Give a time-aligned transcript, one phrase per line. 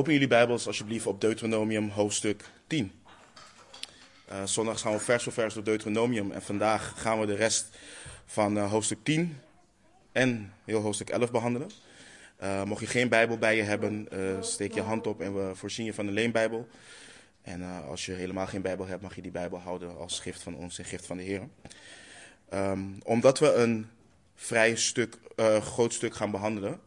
[0.00, 2.92] Open jullie Bijbels alsjeblieft op Deuteronomium hoofdstuk 10.
[4.30, 7.68] Uh, zondag gaan we vers voor vers door Deuteronomium en vandaag gaan we de rest
[8.26, 9.38] van uh, hoofdstuk 10
[10.12, 11.70] en heel hoofdstuk 11 behandelen.
[12.42, 14.08] Uh, mocht je geen Bijbel bij je hebben,
[14.40, 16.68] steek je hand op en we voorzien je van een leenbijbel.
[17.42, 20.54] En als je helemaal geen Bijbel hebt, mag je die Bijbel houden als gift van
[20.56, 21.48] ons en gift van de Heer.
[22.54, 23.88] Um, omdat we een
[24.34, 25.18] vrij stuk,
[25.60, 26.80] groot stuk gaan behandelen,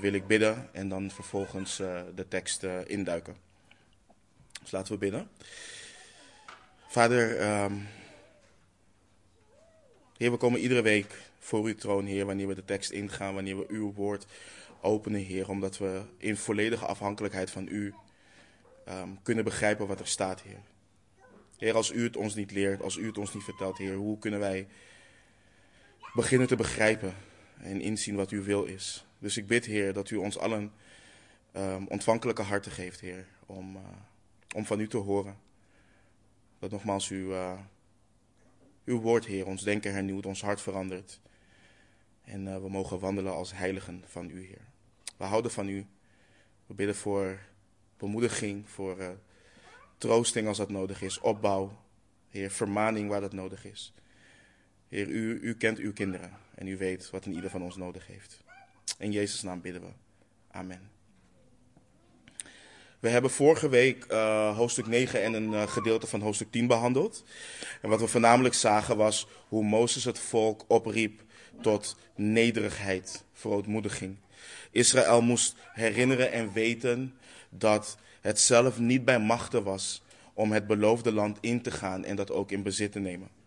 [0.00, 3.36] wil ik bidden en dan vervolgens uh, de tekst uh, induiken.
[4.60, 5.28] Dus laten we bidden.
[6.88, 7.88] Vader, um,
[10.16, 13.58] Heer, we komen iedere week voor uw troon, Heer, wanneer we de tekst ingaan, wanneer
[13.58, 14.26] we uw woord
[14.80, 17.94] openen, Heer, omdat we in volledige afhankelijkheid van u
[18.88, 20.60] um, kunnen begrijpen wat er staat, Heer.
[21.58, 24.18] Heer, als u het ons niet leert, als u het ons niet vertelt, Heer, hoe
[24.18, 24.66] kunnen wij
[26.14, 27.14] beginnen te begrijpen
[27.60, 29.07] en inzien wat uw wil is?
[29.18, 30.72] Dus ik bid, Heer, dat u ons allen
[31.56, 33.82] um, ontvankelijke harten geeft, Heer, om, uh,
[34.54, 35.36] om van u te horen.
[36.58, 37.58] Dat nogmaals uw, uh,
[38.84, 41.20] uw woord, Heer, ons denken hernieuwt, ons hart verandert.
[42.24, 44.64] En uh, we mogen wandelen als heiligen van u, Heer.
[45.16, 45.86] We houden van u.
[46.66, 47.38] We bidden voor
[47.96, 49.18] bemoediging, voor
[49.98, 51.82] troosting als dat nodig is, opbouw,
[52.28, 53.94] Heer, vermaning waar dat nodig is.
[54.88, 58.06] Heer, u, u kent uw kinderen en u weet wat in ieder van ons nodig
[58.06, 58.46] heeft.
[58.98, 59.88] In Jezus' naam bidden we.
[60.50, 60.90] Amen.
[62.98, 67.24] We hebben vorige week uh, hoofdstuk 9 en een uh, gedeelte van hoofdstuk 10 behandeld.
[67.82, 71.22] En wat we voornamelijk zagen was hoe Mozes het volk opriep
[71.60, 74.16] tot nederigheid, verootmoediging.
[74.70, 77.14] Israël moest herinneren en weten
[77.50, 80.02] dat het zelf niet bij machten was
[80.34, 83.37] om het beloofde land in te gaan en dat ook in bezit te nemen.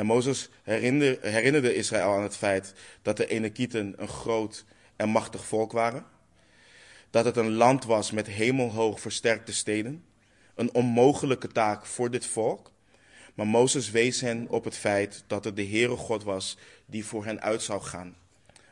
[0.00, 4.64] En Mozes herinnerde Israël aan het feit dat de Enekieten een groot
[4.96, 6.04] en machtig volk waren.
[7.10, 10.04] Dat het een land was met hemelhoog versterkte steden.
[10.54, 12.72] Een onmogelijke taak voor dit volk.
[13.34, 17.24] Maar Mozes wees hen op het feit dat het de Heere God was die voor
[17.24, 18.16] hen uit zou gaan.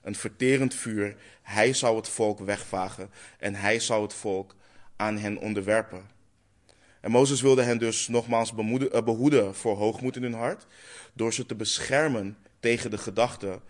[0.02, 4.54] Een verterend vuur, hij zou het volk wegvagen en hij zou het volk
[4.96, 6.17] aan hen onderwerpen.
[7.08, 8.52] Mozes wilde hen dus nogmaals
[8.90, 10.66] eh, behoeden voor hoogmoed in hun hart,
[11.12, 13.60] door ze te beschermen tegen de gedachte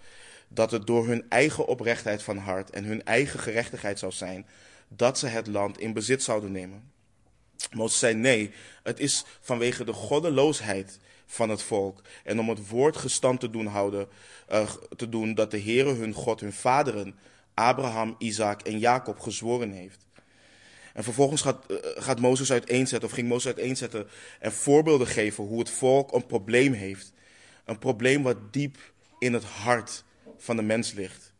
[0.48, 4.46] dat het door hun eigen oprechtheid van hart en hun eigen gerechtigheid zou zijn
[4.88, 6.90] dat ze het land in bezit zouden nemen.
[7.72, 8.50] Mozes zei nee,
[8.82, 13.66] het is vanwege de goddeloosheid van het volk en om het woord gestand te doen
[13.66, 14.08] houden,
[14.52, 17.18] uh, te doen dat de Heere hun God, hun vaderen,
[17.54, 20.06] Abraham, Isaac en Jacob gezworen heeft.
[20.98, 24.08] En vervolgens gaat, uh, gaat Mozes uiteenzetten, of ging Mozes uiteenzetten
[24.40, 27.12] en voorbeelden geven hoe het volk een probleem heeft.
[27.64, 28.76] Een probleem wat diep
[29.18, 30.04] in het hart
[30.36, 31.32] van de mens ligt.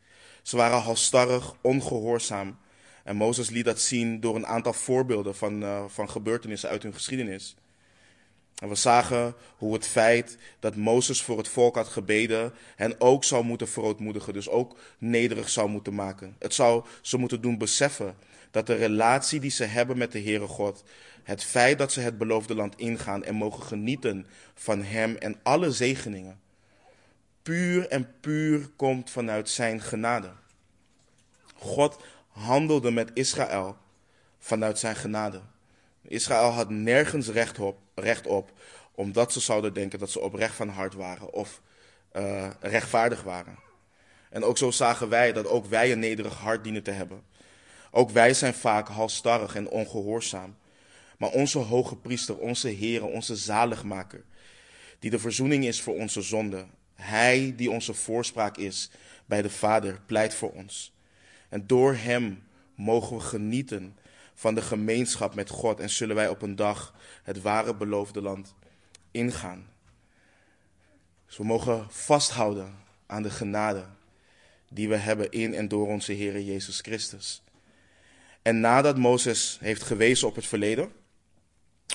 [0.43, 2.59] Ze waren halstarrig, ongehoorzaam.
[3.05, 6.95] En Mozes liet dat zien door een aantal voorbeelden van, uh, van gebeurtenissen uit hun
[6.95, 7.57] geschiedenis.
[8.59, 13.25] En we zagen hoe het feit dat Mozes voor het volk had gebeden hen ook
[13.25, 16.37] zou moeten verootmoedigen, dus ook nederig zou moeten maken.
[16.39, 18.17] Het zou ze moeten doen beseffen
[18.51, 20.85] dat de relatie die ze hebben met de Heere God,
[21.23, 25.73] het feit dat ze het beloofde land ingaan en mogen genieten van Hem en alle
[25.73, 26.41] zegeningen,
[27.43, 30.31] puur en puur komt vanuit Zijn genade.
[31.55, 31.97] God
[32.29, 33.77] handelde met Israël
[34.39, 35.41] vanuit Zijn genade.
[36.03, 38.53] Israël had nergens recht op, recht op
[38.99, 41.61] omdat ze zouden denken dat ze oprecht van hart waren of
[42.13, 43.59] uh, rechtvaardig waren.
[44.31, 47.23] En ook zo zagen wij dat ook wij een nederig hart dienen te hebben.
[47.91, 50.57] Ook wij zijn vaak halstarrig en ongehoorzaam.
[51.19, 54.25] Maar onze hoge priester, onze Heer, onze zaligmaker,
[54.99, 58.91] die de verzoening is voor onze zonden, hij die onze voorspraak is
[59.27, 60.93] bij de Vader, pleit voor ons.
[61.49, 62.43] En door hem
[62.75, 63.97] mogen we genieten
[64.35, 68.55] van de gemeenschap met God en zullen wij op een dag het ware beloofde land
[69.11, 69.67] ingaan.
[71.27, 72.75] Dus we mogen vasthouden
[73.07, 73.87] aan de genade
[74.71, 77.43] die we hebben in en door onze Heer Jezus Christus.
[78.49, 80.93] En nadat Mozes heeft gewezen op het verleden,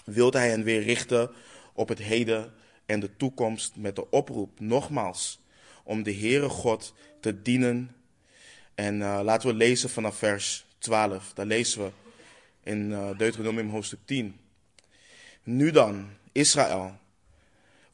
[0.05, 1.31] wilde hij hen weer richten
[1.73, 2.53] op het heden
[2.85, 5.39] en de toekomst met de oproep, nogmaals,
[5.83, 7.95] om de Heere God te dienen.
[8.75, 11.33] En uh, laten we lezen vanaf vers 12.
[11.33, 11.91] Daar lezen we
[12.63, 14.39] in uh, Deuteronomium hoofdstuk 10.
[15.43, 16.97] Nu dan, Israël,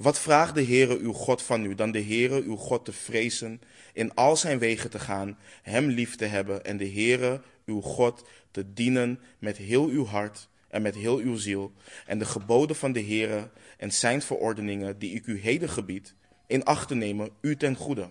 [0.02, 3.62] wat vraagt de Heere uw God van u dan de Heere uw God te vrezen,
[3.94, 8.28] in al zijn wegen te gaan, hem lief te hebben en de Heere uw God
[8.52, 11.74] te dienen met heel uw hart en met heel uw ziel
[12.06, 16.14] en de geboden van de Heere en zijn verordeningen die ik u heden gebied
[16.48, 18.10] in acht te nemen u ten goede.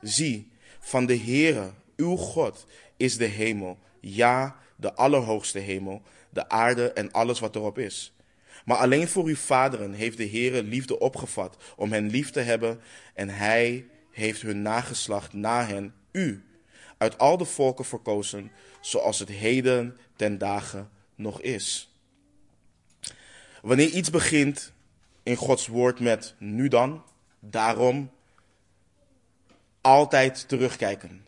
[0.00, 0.50] Zie,
[0.80, 7.12] van de Heere, uw God, is de hemel, ja, de allerhoogste hemel, de aarde en
[7.12, 8.15] alles wat erop is.
[8.66, 12.80] Maar alleen voor uw vaderen heeft de Heere liefde opgevat om hen lief te hebben
[13.14, 16.44] en hij heeft hun nageslacht na hen, u,
[16.98, 21.94] uit al de volken verkozen, zoals het heden ten dagen nog is.
[23.62, 24.72] Wanneer iets begint
[25.22, 27.04] in Gods woord met nu dan,
[27.40, 28.10] daarom,
[29.80, 31.26] altijd terugkijken.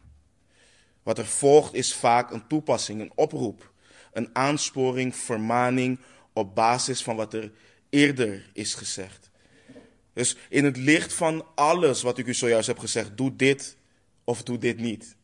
[1.02, 3.72] Wat er volgt is vaak een toepassing, een oproep,
[4.12, 5.98] een aansporing, vermaning
[6.38, 7.52] op basis van wat er
[7.90, 9.30] eerder is gezegd.
[10.12, 13.76] Dus in het licht van alles wat ik u zojuist heb gezegd, doe dit
[14.24, 15.16] of doe dit niet.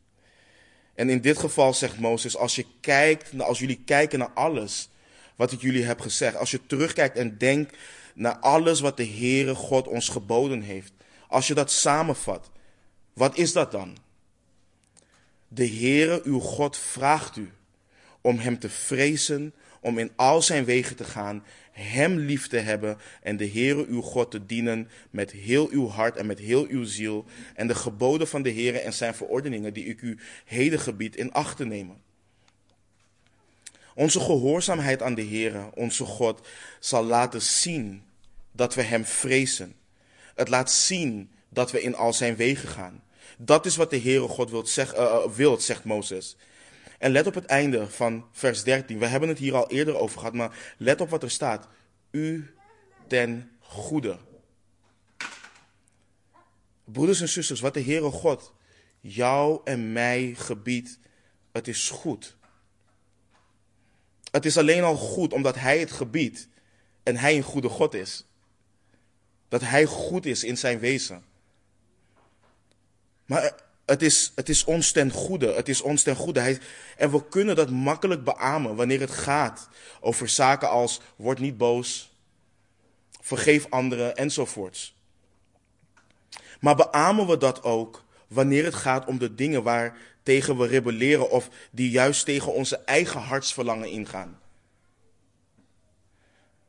[0.95, 4.89] En in dit geval zegt Mozes, als, je kijkt, als jullie kijken naar alles
[5.37, 7.77] wat ik jullie heb gezegd, als je terugkijkt en denkt
[8.15, 10.93] naar alles wat de Heere God ons geboden heeft,
[11.29, 12.51] als je dat samenvat,
[13.13, 13.97] wat is dat dan?
[15.49, 17.53] De Heere, uw God, vraagt u
[18.21, 19.55] om Hem te vrezen,
[19.85, 24.01] om in al zijn wegen te gaan, Hem lief te hebben en de Heere, uw
[24.01, 28.29] God, te dienen met heel uw hart en met heel uw ziel en de geboden
[28.29, 31.97] van de Heere en zijn verordeningen die ik u heden gebied in acht te nemen.
[33.95, 36.47] Onze gehoorzaamheid aan de Heere, onze God,
[36.81, 38.03] zal laten zien
[38.53, 39.75] dat we Hem vrezen.
[40.35, 43.03] Het laat zien dat we in al zijn wegen gaan.
[43.39, 46.37] Dat is wat de Heere God wilt, zeg, uh, wilt, zegt Mozes.
[47.05, 48.99] En let op het einde van vers 13.
[48.99, 51.69] We hebben het hier al eerder over gehad, maar let op wat er staat.
[52.11, 52.55] U
[53.07, 54.19] ten goede.
[56.85, 58.53] Broeders en zusters, wat de Heere God
[59.01, 60.99] jou en mij gebiedt,
[61.53, 62.37] het is goed.
[64.31, 66.49] Het is alleen al goed omdat Hij het gebiedt
[67.03, 68.27] en Hij een goede God is.
[69.49, 71.25] Dat Hij goed is in zijn wezen.
[73.25, 75.53] Maar het is, het is ons ten goede.
[75.53, 76.59] Het is ons ten goede.
[76.97, 79.69] En we kunnen dat makkelijk beamen wanneer het gaat
[80.01, 82.13] over zaken als word niet boos,
[83.21, 84.97] vergeef anderen enzovoorts.
[86.61, 91.31] Maar beamen we dat ook wanneer het gaat om de dingen waar tegen we rebelleren
[91.31, 94.39] of die juist tegen onze eigen hartsverlangen ingaan?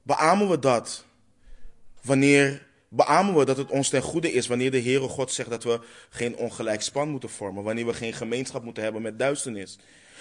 [0.01, 1.05] Beamen we dat
[2.01, 2.64] wanneer
[2.95, 5.79] beamen we dat het ons ten goede is wanneer de Heere God zegt dat we
[6.09, 9.77] geen ongelijk span moeten vormen, wanneer we geen gemeenschap moeten hebben met duisternis,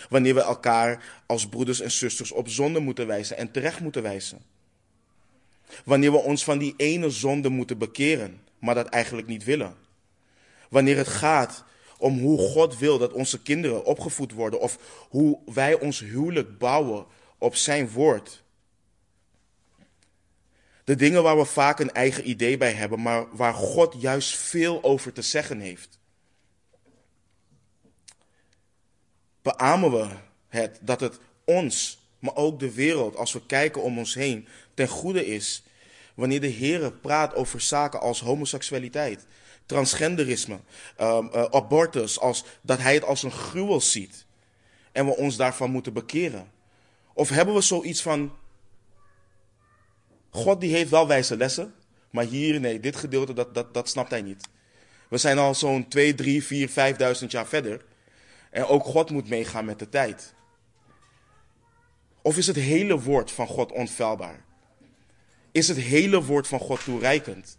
[0.09, 4.43] wanneer we elkaar als broeders en zusters op zonde moeten wijzen en terecht moeten wijzen.
[5.85, 9.75] Wanneer we ons van die ene zonde moeten bekeren, maar dat eigenlijk niet willen.
[10.69, 11.65] Wanneer het gaat
[11.99, 14.79] om hoe God wil dat onze kinderen opgevoed worden of
[15.09, 17.07] hoe wij ons huwelijk bouwen
[17.39, 18.44] op zijn woord.
[20.85, 24.83] De dingen waar we vaak een eigen idee bij hebben, maar waar God juist veel
[24.83, 25.99] over te zeggen heeft.
[29.43, 30.09] Beamen we
[30.49, 34.89] het dat het ons, maar ook de wereld, als we kijken om ons heen, ten
[34.89, 35.63] goede is
[36.15, 39.27] wanneer de Heer praat over zaken als homoseksualiteit,
[39.67, 40.59] transgenderisme,
[41.01, 44.25] um, uh, abortus, als, dat Hij het als een gruwel ziet
[44.93, 46.53] en we ons daarvan moeten bekeren?
[47.13, 48.33] Of hebben we zoiets van,
[50.35, 51.75] God die heeft wel wijze lessen,
[52.11, 54.49] maar hier, nee, dit gedeelte, dat, dat, dat snapt hij niet.
[55.09, 57.85] We zijn al zo'n 2, 3, 4, 5000 jaar verder.
[58.51, 60.35] En ook God moet meegaan met de tijd.
[62.23, 64.45] Of is het hele woord van God onfeilbaar?
[65.53, 67.59] Is het hele woord van God toereikend?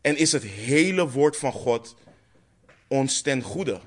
[0.00, 1.96] En is het hele woord van God
[2.86, 3.80] ons ten goede?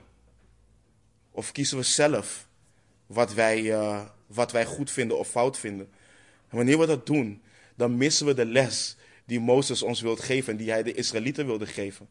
[1.32, 2.48] Of kiezen we zelf
[3.06, 5.90] wat wij, uh, wat wij goed vinden of fout vinden?
[6.50, 7.42] En wanneer we dat doen,
[7.82, 8.96] dan missen we de les
[9.26, 12.10] die Mozes ons wil geven en die hij de Israëlieten wilde geven.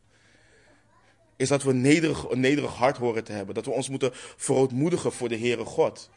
[1.36, 3.54] Is dat we nederig, een nederig hart horen te hebben.
[3.54, 6.10] Dat we ons moeten verootmoedigen voor de Heere God.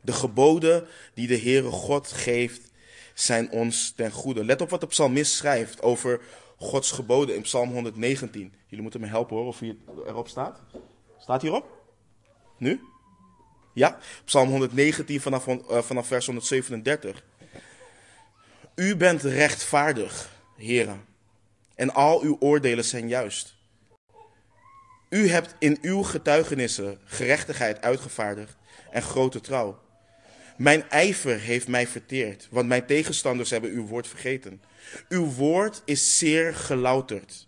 [0.00, 2.60] De geboden die de Heere God geeft,
[3.14, 4.44] zijn ons ten goede.
[4.44, 6.20] Let op wat de psalmist schrijft over
[6.56, 8.52] Gods geboden in Psalm 119.
[8.66, 9.76] Jullie moeten me helpen hoor, of hier
[10.06, 10.60] erop staat.
[11.18, 11.82] Staat hierop?
[12.58, 12.80] Nu?
[13.72, 17.24] Ja, Psalm 119 vanaf, uh, vanaf vers 137.
[18.78, 21.04] U bent rechtvaardig, heren,
[21.74, 23.54] en al uw oordelen zijn juist.
[25.08, 28.56] U hebt in uw getuigenissen gerechtigheid uitgevaardigd
[28.90, 29.80] en grote trouw.
[30.56, 34.62] Mijn ijver heeft mij verteerd, want mijn tegenstanders hebben uw woord vergeten.
[35.08, 37.46] Uw woord is zeer gelouterd.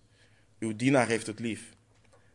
[0.59, 1.63] Uw dienaar heeft het lief.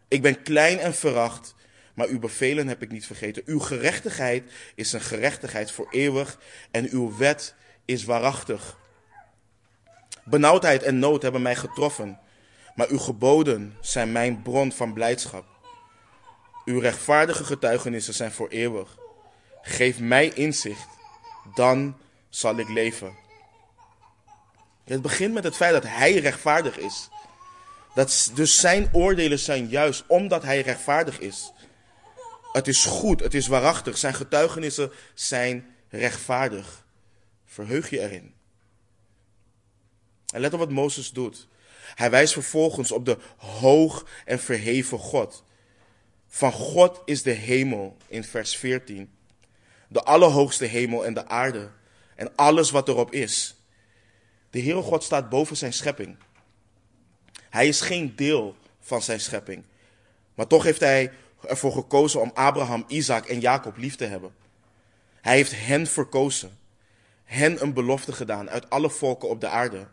[0.07, 1.55] Ik ben klein en veracht,
[1.93, 3.43] maar uw bevelen heb ik niet vergeten.
[3.45, 4.43] Uw gerechtigheid
[4.75, 6.39] is een gerechtigheid voor eeuwig
[6.71, 8.83] en uw wet is waarachtig.
[10.25, 12.19] Benauwdheid en nood hebben mij getroffen,
[12.75, 15.45] maar uw geboden zijn mijn bron van blijdschap.
[16.65, 18.97] Uw rechtvaardige getuigenissen zijn voor eeuwig.
[19.61, 20.87] Geef mij inzicht,
[21.55, 21.97] dan
[22.29, 23.15] zal ik leven.
[24.83, 27.09] Het begint met het feit dat hij rechtvaardig is.
[27.95, 31.51] Dat dus zijn oordelen zijn juist omdat hij rechtvaardig is.
[32.51, 33.97] Het is goed, het is waarachtig.
[33.97, 36.85] Zijn getuigenissen zijn rechtvaardig.
[37.45, 38.34] Verheug je erin.
[40.35, 41.47] En let op wat Mozes doet.
[41.95, 45.43] Hij wijst vervolgens op de hoog en verheven God.
[46.27, 49.09] Van God is de hemel in vers 14.
[49.87, 51.71] De allerhoogste hemel en de aarde
[52.15, 53.55] en alles wat erop is.
[54.49, 56.17] De Heere God staat boven zijn schepping.
[57.49, 59.63] Hij is geen deel van zijn schepping.
[60.33, 61.11] Maar toch heeft hij
[61.47, 64.35] ervoor gekozen om Abraham, Isaac en Jacob lief te hebben.
[65.21, 66.57] Hij heeft hen verkozen.
[67.23, 69.87] Hen een belofte gedaan uit alle volken op de aarde.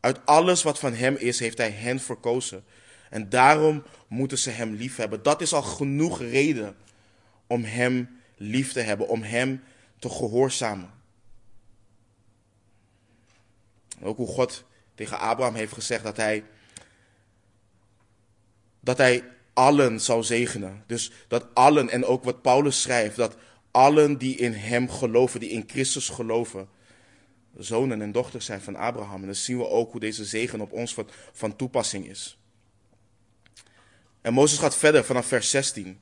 [0.00, 2.64] Uit alles wat van hem is, heeft hij hen verkozen.
[3.10, 5.22] En daarom moeten ze hem lief hebben.
[5.22, 6.76] Dat is al genoeg reden
[7.46, 9.62] om hem lief te hebben, om hem
[9.98, 10.90] te gehoorzamen.
[14.02, 14.64] Ook hoe God
[14.94, 16.44] tegen Abraham heeft gezegd dat hij,
[18.80, 20.84] dat hij allen zou zegenen.
[20.86, 23.36] Dus dat allen, en ook wat Paulus schrijft, dat
[23.70, 26.68] allen die in hem geloven, die in Christus geloven,
[27.56, 29.20] zonen en dochters zijn van Abraham.
[29.20, 32.38] En dan zien we ook hoe deze zegen op ons van, van toepassing is.
[34.20, 36.00] En Mozes gaat verder vanaf vers 16.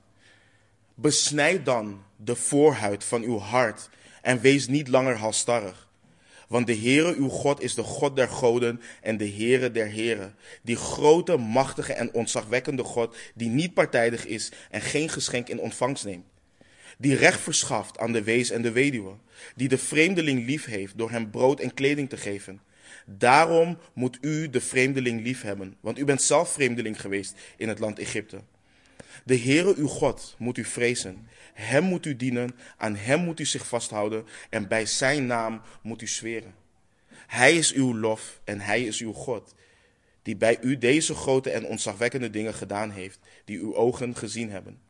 [0.95, 3.89] Besnijd dan de voorhuid van uw hart
[4.23, 5.89] en wees niet langer halstarrig.
[6.49, 10.35] Want de Heere uw God is de God der goden en de Heere der heren.
[10.63, 16.05] Die grote, machtige en ontzagwekkende God, die niet partijdig is en geen geschenk in ontvangst
[16.05, 16.27] neemt.
[17.01, 19.15] Die recht verschaft aan de wees en de weduwe.
[19.57, 22.61] Die de vreemdeling lief heeft door hem brood en kleding te geven.
[23.07, 27.79] Daarom moet u de vreemdeling lief hebben, want u bent zelf vreemdeling geweest in het
[27.79, 28.41] land Egypte.
[29.25, 31.29] De Heere uw God moet u vrezen.
[31.55, 36.03] Hem moet u dienen, aan hem moet u zich vasthouden en bij zijn naam moet
[36.03, 36.55] u zweren.
[37.27, 39.55] Hij is uw lof en hij is uw God,
[40.23, 44.81] die bij u deze grote en ontzagwekkende dingen gedaan heeft, die uw ogen gezien hebben.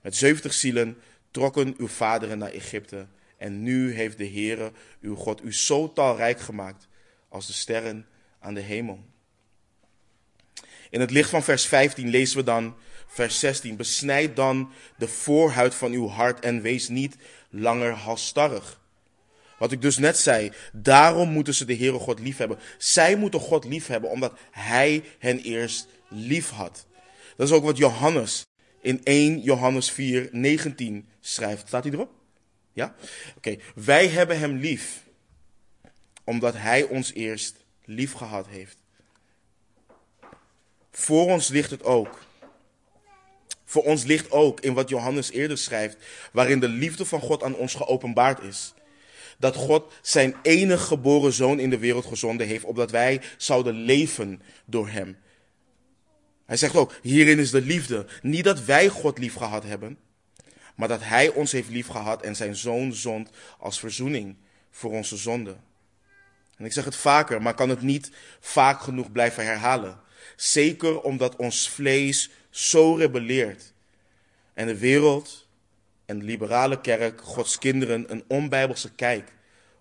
[0.00, 0.96] Met zeventig zielen
[1.34, 6.40] trokken uw vaderen naar Egypte en nu heeft de Heere uw God u zo talrijk
[6.40, 6.88] gemaakt
[7.28, 8.06] als de sterren
[8.40, 9.04] aan de hemel.
[10.90, 12.74] In het licht van vers 15 lezen we dan
[13.06, 13.76] vers 16.
[13.76, 17.16] Besnijd dan de voorhuid van uw hart en wees niet
[17.50, 18.80] langer halstarrig.
[19.58, 22.58] Wat ik dus net zei, daarom moeten ze de Heere God lief hebben.
[22.78, 26.86] Zij moeten God lief hebben omdat Hij hen eerst lief had.
[27.36, 28.44] Dat is ook wat Johannes
[28.84, 31.66] in 1 Johannes 4, 19 schrijft.
[31.66, 32.10] Staat hij erop?
[32.72, 32.94] Ja?
[33.36, 33.56] Oké.
[33.74, 35.02] Wij hebben Hem lief
[36.24, 38.76] omdat Hij ons eerst lief gehad heeft.
[40.90, 42.24] Voor ons ligt het ook
[43.74, 45.96] voor ons ligt ook in wat Johannes eerder schrijft,
[46.32, 48.74] waarin de liefde van God aan ons geopenbaard is.
[49.38, 54.42] Dat God zijn enige geboren zoon in de wereld gezonden heeft, opdat wij zouden leven
[54.64, 55.16] door hem.
[56.46, 58.06] Hij zegt ook, hierin is de liefde.
[58.22, 59.98] Niet dat wij God lief gehad hebben,
[60.74, 64.36] maar dat hij ons heeft lief gehad en zijn zoon zond als verzoening
[64.70, 65.60] voor onze zonden.
[66.56, 68.10] En ik zeg het vaker, maar kan het niet
[68.40, 70.00] vaak genoeg blijven herhalen.
[70.36, 73.72] Zeker omdat ons vlees zo rebelleert.
[74.54, 75.48] En de wereld
[76.04, 79.32] en de liberale kerk Gods kinderen een onbijbelse kijk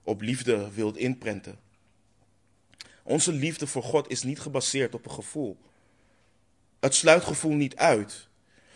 [0.04, 1.60] op liefde wilt inprenten.
[3.04, 5.58] Onze liefde voor God is niet gebaseerd op een gevoel.
[6.84, 8.28] Het sluit gevoel niet uit,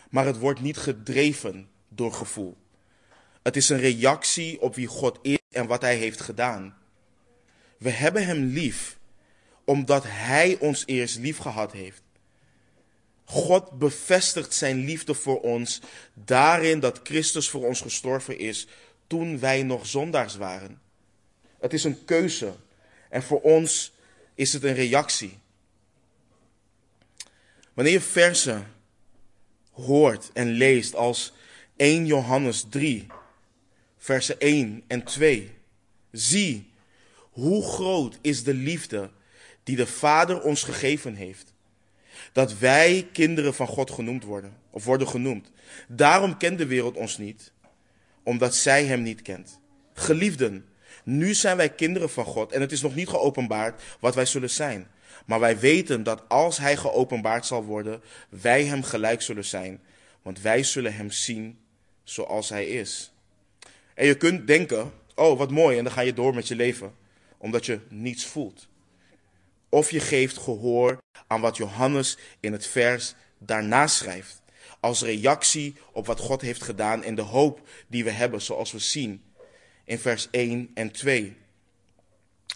[0.09, 2.57] maar het wordt niet gedreven door gevoel.
[3.43, 6.77] Het is een reactie op wie God is en wat Hij heeft gedaan.
[7.77, 8.97] We hebben Hem lief
[9.63, 12.01] omdat Hij ons eerst lief gehad heeft.
[13.23, 15.81] God bevestigt zijn liefde voor ons
[16.13, 18.67] daarin dat Christus voor ons gestorven is
[19.07, 20.81] toen wij nog zondaars waren.
[21.59, 22.55] Het is een keuze
[23.09, 23.93] en voor ons
[24.35, 25.39] is het een reactie.
[27.77, 28.67] Wanneer je versen
[29.71, 31.33] hoort en leest als
[31.75, 33.07] 1 Johannes 3,
[33.97, 35.51] versen 1 en 2,
[36.11, 36.71] zie
[37.19, 39.09] hoe groot is de liefde
[39.63, 41.53] die de Vader ons gegeven heeft
[42.31, 45.51] dat wij kinderen van God genoemd worden, of worden genoemd.
[45.87, 47.51] Daarom kent de wereld ons niet,
[48.23, 49.59] omdat zij hem niet kent.
[49.93, 50.65] Geliefden,
[51.03, 54.49] nu zijn wij kinderen van God en het is nog niet geopenbaard wat wij zullen
[54.49, 54.87] zijn.
[55.27, 59.81] Maar wij weten dat als hij geopenbaard zal worden, wij hem gelijk zullen zijn,
[60.21, 61.59] want wij zullen hem zien
[62.03, 63.11] zoals hij is.
[63.93, 66.95] En je kunt denken, oh wat mooi, en dan ga je door met je leven,
[67.37, 68.67] omdat je niets voelt.
[69.69, 74.41] Of je geeft gehoor aan wat Johannes in het vers daarna schrijft.
[74.79, 78.79] als reactie op wat God heeft gedaan en de hoop die we hebben, zoals we
[78.79, 79.23] zien
[79.83, 81.35] in vers 1 en 2.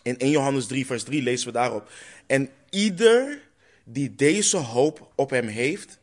[0.03, 1.91] In 1 Johannes 3, vers 3 lezen we daarop.
[2.27, 3.49] En ieder
[3.83, 5.99] die deze hoop op hem heeft,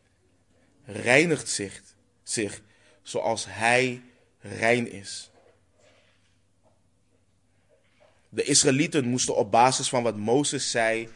[0.85, 1.83] reinigt zich,
[2.23, 2.61] zich
[3.03, 4.03] zoals hij
[4.41, 5.31] rein is.
[8.29, 11.09] De Israëlieten moesten op basis van wat Mozes zei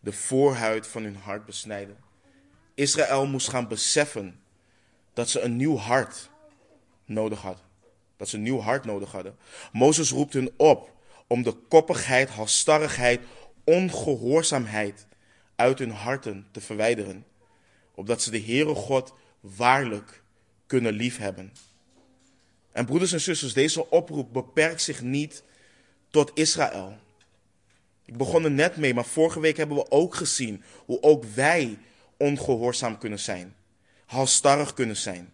[0.00, 1.96] de voorhuid van hun hart besnijden.
[2.74, 4.40] Israël moest gaan beseffen
[5.12, 6.30] dat ze een nieuw hart
[7.04, 7.64] nodig hadden.
[8.16, 9.36] Dat ze een nieuw hart nodig hadden.
[9.72, 10.96] Mozes roept hun op
[11.26, 13.20] om de koppigheid, halstarrigheid,
[13.68, 15.06] ongehoorzaamheid
[15.56, 17.24] uit hun harten te verwijderen.
[17.94, 20.22] Opdat ze de Heere God waarlijk
[20.66, 21.52] kunnen liefhebben.
[22.72, 25.42] En broeders en zusters, deze oproep beperkt zich niet
[26.10, 26.98] tot Israël.
[28.04, 31.78] Ik begon er net mee, maar vorige week hebben we ook gezien hoe ook wij
[32.16, 33.54] ongehoorzaam kunnen zijn,
[34.06, 35.32] halstarrig kunnen zijn.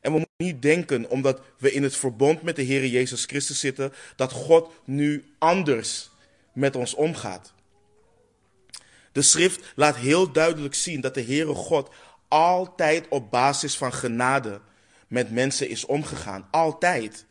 [0.00, 3.60] En we moeten niet denken, omdat we in het verbond met de Heer Jezus Christus
[3.60, 6.11] zitten, dat God nu anders
[6.52, 7.52] met ons omgaat.
[9.12, 11.90] De schrift laat heel duidelijk zien dat de Heere God
[12.28, 14.60] altijd op basis van genade
[15.08, 16.48] met mensen is omgegaan.
[16.50, 17.26] Altijd.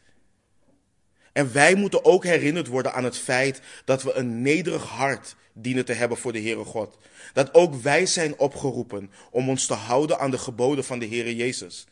[1.33, 5.85] En wij moeten ook herinnerd worden aan het feit dat we een nederig hart dienen
[5.85, 6.97] te hebben voor de Heere God.
[7.33, 11.35] Dat ook wij zijn opgeroepen om ons te houden aan de geboden van de Heere
[11.35, 11.85] Jezus.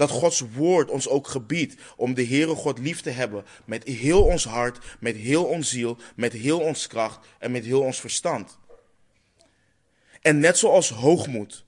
[0.00, 4.24] Dat Gods woord ons ook gebiedt om de Heere God lief te hebben met heel
[4.24, 8.58] ons hart, met heel ons ziel, met heel ons kracht en met heel ons verstand.
[10.20, 11.64] En net zoals hoogmoed,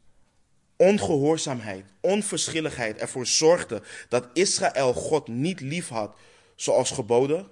[0.77, 6.17] ongehoorzaamheid, onverschilligheid ervoor zorgde dat Israël God niet lief had
[6.55, 7.51] zoals geboden,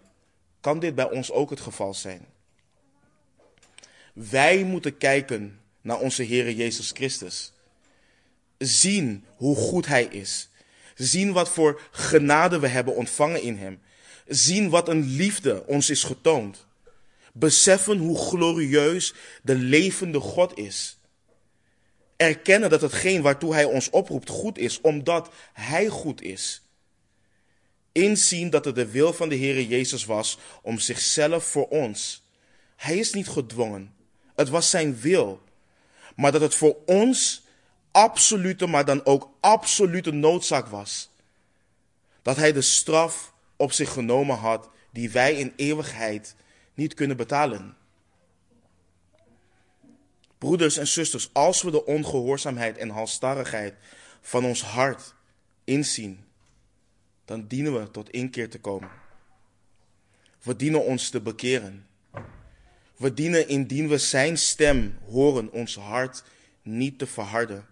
[0.61, 2.27] kan dit bij ons ook het geval zijn.
[4.13, 7.53] Wij moeten kijken naar onze Heer Jezus Christus.
[8.59, 10.50] Zien hoe goed Hij is.
[10.95, 13.81] Zien wat voor genade we hebben ontvangen in Hem.
[14.26, 16.67] Zien wat een liefde ons is getoond.
[17.33, 20.99] Beseffen hoe glorieus de levende God is.
[22.17, 26.63] Erkennen dat hetgeen waartoe Hij ons oproept goed is, omdat Hij goed is.
[27.93, 32.23] Inzien dat het de wil van de Heer Jezus was om zichzelf voor ons.
[32.76, 33.95] Hij is niet gedwongen.
[34.35, 35.43] Het was zijn wil.
[36.17, 37.43] Maar dat het voor ons
[37.91, 41.11] absolute, maar dan ook absolute noodzaak was.
[42.23, 46.35] Dat hij de straf op zich genomen had die wij in eeuwigheid
[46.75, 47.76] niet kunnen betalen.
[50.39, 53.75] Broeders en zusters, als we de ongehoorzaamheid en halstarrigheid
[54.21, 55.15] van ons hart
[55.65, 56.25] inzien,
[57.25, 58.91] dan dienen we tot inkeer te komen.
[60.43, 61.87] We dienen ons te bekeren.
[62.97, 66.23] We dienen indien we zijn stem horen, ons hart
[66.63, 67.67] niet te verharden,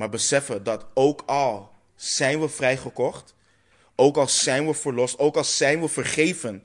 [0.00, 3.34] maar beseffen dat ook al zijn we vrijgekocht,
[3.94, 6.62] ook al zijn we verlost, ook al zijn we vergeven,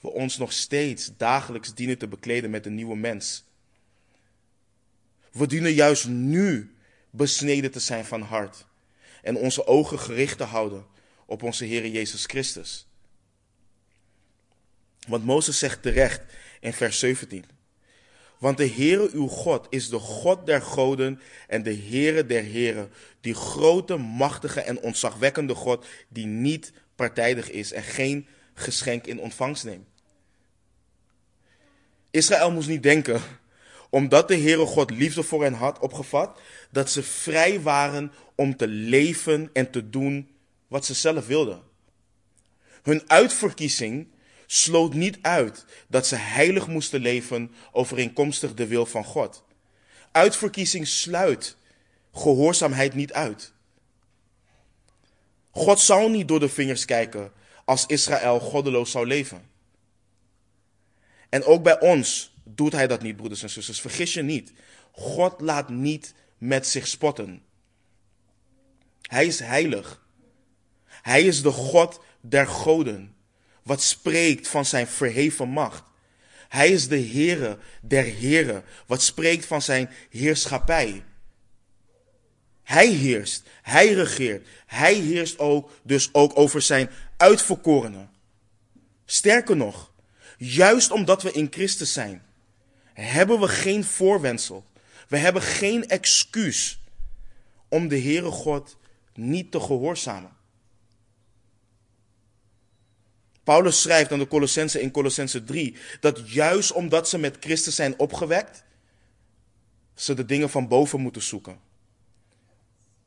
[0.00, 3.44] we ons nog steeds dagelijks dienen te bekleden met een nieuwe mens.
[5.32, 6.74] We dienen juist nu
[7.10, 8.66] besneden te zijn van hart
[9.22, 10.86] en onze ogen gericht te houden
[11.26, 12.86] op onze Heer Jezus Christus.
[15.08, 16.22] Want Mozes zegt terecht
[16.60, 17.44] in vers 17.
[18.40, 22.90] Want de Heere uw God is de God der goden en de Heere der heren,
[23.20, 29.64] die grote, machtige en ontzagwekkende God, die niet partijdig is en geen geschenk in ontvangst
[29.64, 29.86] neemt.
[32.10, 33.20] Israël moest niet denken,
[33.90, 38.68] omdat de Heere God liefde voor hen had opgevat, dat ze vrij waren om te
[38.68, 40.28] leven en te doen
[40.68, 41.62] wat ze zelf wilden.
[42.82, 44.08] Hun uitverkiezing
[44.52, 49.44] sloot niet uit dat ze heilig moesten leven overeenkomstig de wil van God.
[50.12, 51.56] Uitverkiezing sluit
[52.12, 53.52] gehoorzaamheid niet uit.
[55.50, 57.32] God zou niet door de vingers kijken
[57.64, 59.50] als Israël goddeloos zou leven.
[61.28, 63.80] En ook bij ons doet hij dat niet, broeders en zusters.
[63.80, 64.52] Vergis je niet.
[64.92, 67.42] God laat niet met zich spotten.
[69.02, 70.04] Hij is heilig.
[70.86, 73.14] Hij is de God der goden,
[73.62, 75.82] wat spreekt van zijn verheven macht.
[76.48, 81.04] Hij is de Heere der heren, wat spreekt van zijn heerschappij.
[82.62, 88.10] Hij heerst, hij regeert, hij heerst ook dus ook over zijn uitverkorenen.
[89.04, 89.92] Sterker nog,
[90.36, 92.22] juist omdat we in Christus zijn,
[92.92, 94.64] hebben we geen voorwensel.
[95.08, 96.80] We hebben geen excuus
[97.68, 98.76] om de Heere God
[99.14, 100.36] niet te gehoorzamen.
[103.50, 107.98] Paulus schrijft aan de Colossense in Colossense 3 dat juist omdat ze met Christus zijn
[107.98, 108.64] opgewekt,
[109.94, 111.58] ze de dingen van boven moeten zoeken.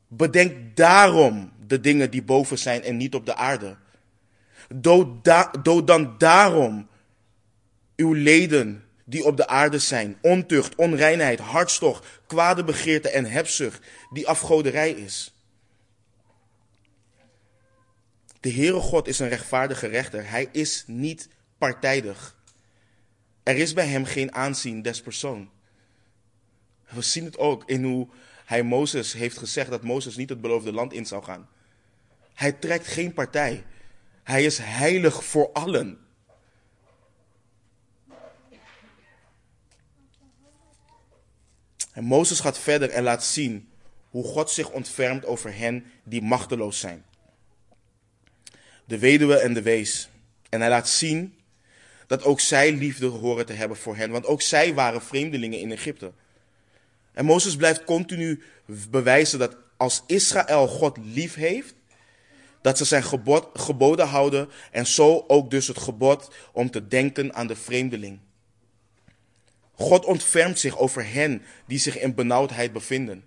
[0.08, 3.76] Bedenk daarom de dingen die boven zijn en niet op de aarde.
[4.74, 6.88] Dood, da dood dan daarom
[7.96, 10.18] uw leden die op de aarde zijn.
[10.20, 15.33] Ontucht, onreinheid, hartstocht, kwade begeerte en hebzucht, die afgoderij is.
[18.44, 20.30] De Heere God is een rechtvaardige rechter.
[20.30, 21.28] Hij is niet
[21.58, 22.36] partijdig.
[23.42, 25.50] Er is bij hem geen aanzien des persoon.
[26.88, 28.08] We zien het ook in hoe
[28.44, 31.48] hij Mozes heeft gezegd dat Mozes niet het beloofde land in zou gaan.
[32.34, 33.64] Hij trekt geen partij.
[34.22, 35.98] Hij is heilig voor allen.
[41.92, 43.68] En Mozes gaat verder en laat zien
[44.10, 47.04] hoe God zich ontfermt over hen die machteloos zijn.
[48.84, 50.08] De weduwe en de wees.
[50.48, 51.34] En hij laat zien
[52.06, 55.72] dat ook zij liefde horen te hebben voor hen, want ook zij waren vreemdelingen in
[55.72, 56.12] Egypte.
[57.12, 58.42] En Mozes blijft continu
[58.90, 61.74] bewijzen dat als Israël God lief heeft,
[62.60, 67.34] dat ze zijn gebod, geboden houden en zo ook dus het gebod om te denken
[67.34, 68.18] aan de vreemdeling.
[69.74, 73.24] God ontfermt zich over hen die zich in benauwdheid bevinden.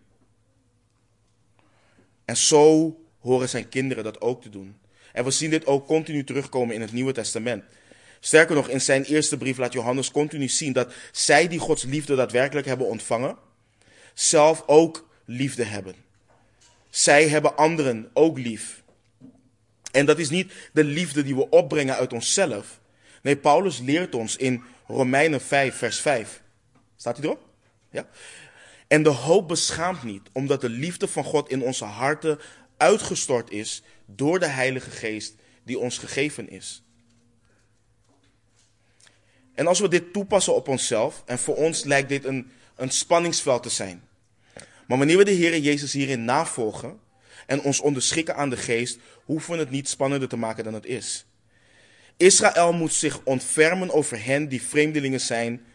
[2.26, 4.76] En zo horen zijn kinderen dat ook te doen.
[5.18, 7.64] En we zien dit ook continu terugkomen in het Nieuwe Testament.
[8.20, 12.16] Sterker nog, in zijn eerste brief laat Johannes continu zien dat zij die Gods liefde
[12.16, 13.38] daadwerkelijk hebben ontvangen,
[14.14, 15.96] zelf ook liefde hebben.
[16.90, 18.84] Zij hebben anderen ook lief.
[19.92, 22.80] En dat is niet de liefde die we opbrengen uit onszelf.
[23.22, 26.42] Nee, Paulus leert ons in Romeinen 5, vers 5.
[26.96, 27.50] Staat hij erop?
[27.92, 28.08] Ja.
[28.88, 32.40] En de hoop beschaamt niet, omdat de liefde van God in onze harten
[32.78, 36.84] uitgestort is door de Heilige Geest die ons gegeven is.
[39.54, 43.64] En als we dit toepassen op onszelf, en voor ons lijkt dit een, een spanningsveld
[43.64, 44.08] te zijn.
[44.88, 47.00] Maar wanneer we de Heer Jezus hierin navolgen
[47.46, 50.86] en ons onderschikken aan de geest, hoeven we het niet spannender te maken dan het
[50.86, 51.26] is.
[52.18, 55.66] Israël moet zich ontfermen over hen die vreemdelingen zijn,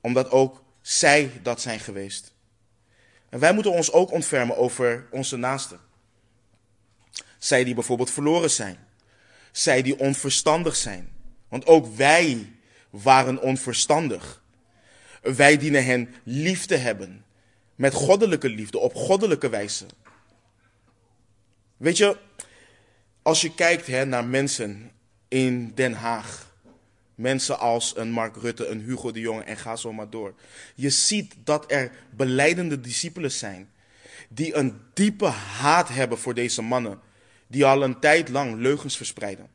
[0.00, 2.32] omdat ook zij dat zijn geweest.
[3.28, 5.80] En wij moeten ons ook ontfermen over onze naasten.
[7.40, 8.76] Zij die bijvoorbeeld verloren zijn.
[9.52, 11.12] Zij die onverstandig zijn.
[11.48, 12.52] Want ook wij
[12.90, 14.42] waren onverstandig.
[15.22, 17.24] Wij dienen hen lief te hebben.
[17.74, 19.86] Met goddelijke liefde, op goddelijke wijze.
[21.76, 22.16] Weet je,
[23.22, 24.90] als je kijkt hè, naar mensen
[25.28, 26.48] in Den Haag.
[27.14, 30.34] Mensen als een Mark Rutte, een Hugo de Jonge en ga zo maar door.
[30.74, 33.70] Je ziet dat er beleidende discipelen zijn.
[34.28, 37.00] Die een diepe haat hebben voor deze mannen.
[37.50, 39.50] Die al een tijd lang leugens verspreiden.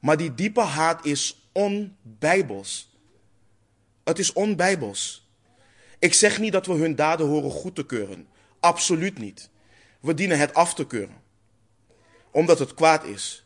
[0.00, 2.96] Maar die diepe haat is onbijbels.
[4.04, 5.28] Het is onbijbels.
[5.98, 8.28] Ik zeg niet dat we hun daden horen goed te keuren.
[8.60, 9.50] Absoluut niet.
[10.00, 11.22] We dienen het af te keuren.
[12.30, 13.44] Omdat het kwaad is.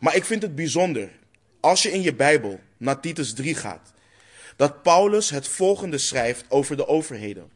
[0.00, 1.10] Maar ik vind het bijzonder,
[1.60, 3.92] als je in je Bijbel naar Titus 3 gaat,
[4.56, 7.50] dat Paulus het volgende schrijft over de overheden.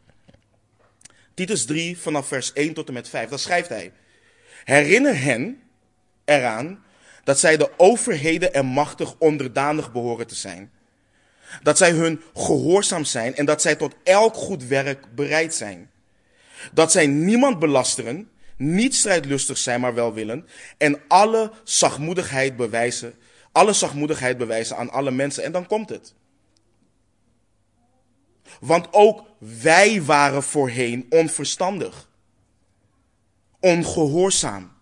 [1.34, 3.92] Titus 3 vanaf vers 1 tot en met 5, daar schrijft hij.
[4.70, 5.62] Herinner hen
[6.24, 6.84] eraan
[7.24, 10.70] dat zij de overheden en machtig onderdanig behoren te zijn.
[11.62, 15.90] Dat zij hun gehoorzaam zijn en dat zij tot elk goed werk bereid zijn.
[16.72, 20.50] Dat zij niemand belasteren, niet strijdlustig zijn, maar welwillend.
[20.78, 23.14] En alle zachtmoedigheid bewijzen,
[23.52, 25.44] alle zachtmoedigheid bewijzen aan alle mensen.
[25.44, 26.14] En dan komt het.
[28.60, 32.09] Want ook wij waren voorheen onverstandig,
[33.60, 34.72] ongehoorzaam,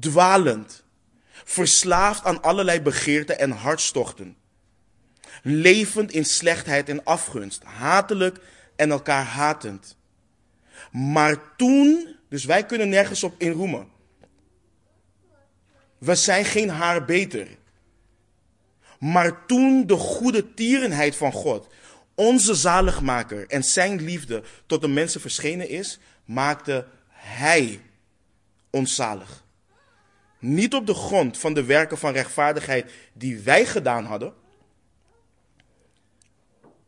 [0.00, 0.84] dwalend
[1.44, 4.36] verslaafd aan allerlei begeerten en hartstochten.
[5.42, 8.40] Levend in slechtheid en afgunst, hatelijk
[8.76, 9.96] en elkaar hatend.
[10.92, 13.88] Maar toen, dus wij kunnen nergens op inroemen.
[15.98, 17.48] We zijn geen haar beter.
[18.98, 21.66] Maar toen de goede tierenheid van God,
[22.14, 26.86] onze zaligmaker en zijn liefde tot de mensen verschenen is, maakte
[27.24, 27.80] hij
[28.70, 29.44] ons zalig.
[30.38, 34.34] Niet op de grond van de werken van rechtvaardigheid die wij gedaan hadden,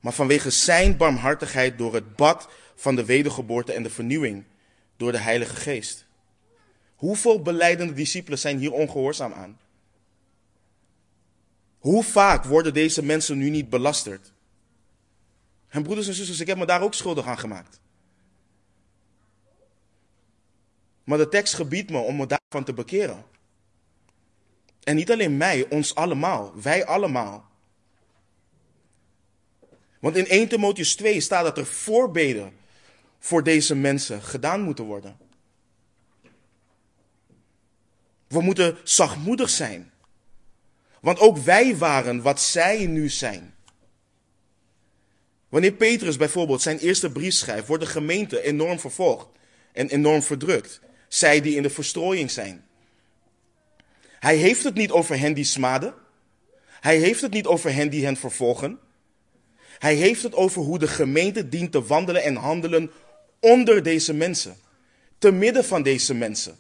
[0.01, 4.45] maar vanwege zijn barmhartigheid door het bad van de wedergeboorte en de vernieuwing
[4.97, 6.07] door de Heilige Geest.
[6.95, 9.59] Hoeveel beleidende discipelen zijn hier ongehoorzaam aan?
[11.79, 14.33] Hoe vaak worden deze mensen nu niet belasterd?
[15.69, 17.81] En broeders en zusters, ik heb me daar ook schuldig aan gemaakt.
[21.07, 23.25] Maar de tekst gebiedt me om me daarvan te bekeren.
[24.83, 26.53] En niet alleen mij, ons allemaal.
[26.63, 27.51] Wij allemaal.
[30.01, 32.53] Want in 1 Timotheus 2 staat dat er voorbeden
[33.19, 35.17] voor deze mensen gedaan moeten worden.
[38.27, 39.93] We moeten zachtmoedig zijn.
[41.01, 43.55] Want ook wij waren wat zij nu zijn.
[45.49, 49.29] Wanneer Petrus bijvoorbeeld zijn eerste brief schrijft, wordt de gemeente enorm vervolgd
[49.73, 50.81] en enorm verdrukt.
[51.09, 52.65] Zij die in de verstrooiing zijn.
[54.19, 55.95] Hij heeft het niet over hen die smaden.
[56.81, 58.79] Hij heeft het niet over hen die hen vervolgen.
[59.79, 62.91] Hij heeft het over hoe de gemeente dient te wandelen en handelen
[63.41, 64.57] onder deze mensen.
[65.19, 66.59] Te midden van deze mensen.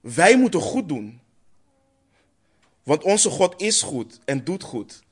[0.00, 1.20] Wij moeten goed doen.
[2.82, 5.02] Want onze God is goed en doet goed.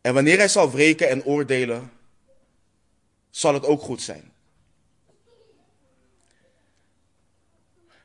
[0.00, 1.90] En wanneer hij zal wreken en oordelen,
[3.36, 4.32] zal het ook goed zijn.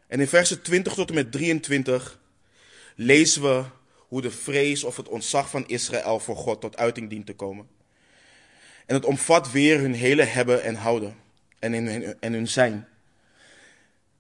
[0.08, 2.20] En in versen 20 tot en met 23
[2.96, 3.66] lezen we
[3.96, 7.68] hoe de vrees of het ontzag van Israël voor God tot uiting dient te komen.
[8.86, 11.16] En het omvat weer hun hele hebben en houden
[11.60, 12.88] en, hun, en hun zijn.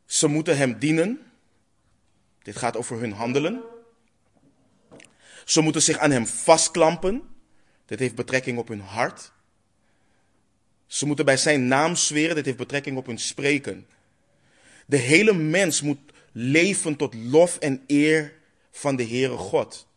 [0.05, 1.31] Ze moeten hem dienen.
[2.41, 3.61] Dit gaat over hun handelen.
[5.45, 7.35] Ze moeten zich aan hem vastklampen.
[7.85, 9.31] Dit heeft betrekking op hun hart.
[10.89, 12.35] Ze moeten bij zijn naam zweren.
[12.35, 13.87] Dit heeft betrekking op hun spreken.
[14.85, 15.99] De hele mens moet
[16.31, 18.33] leven tot lof en eer
[18.71, 19.87] van de Heere God.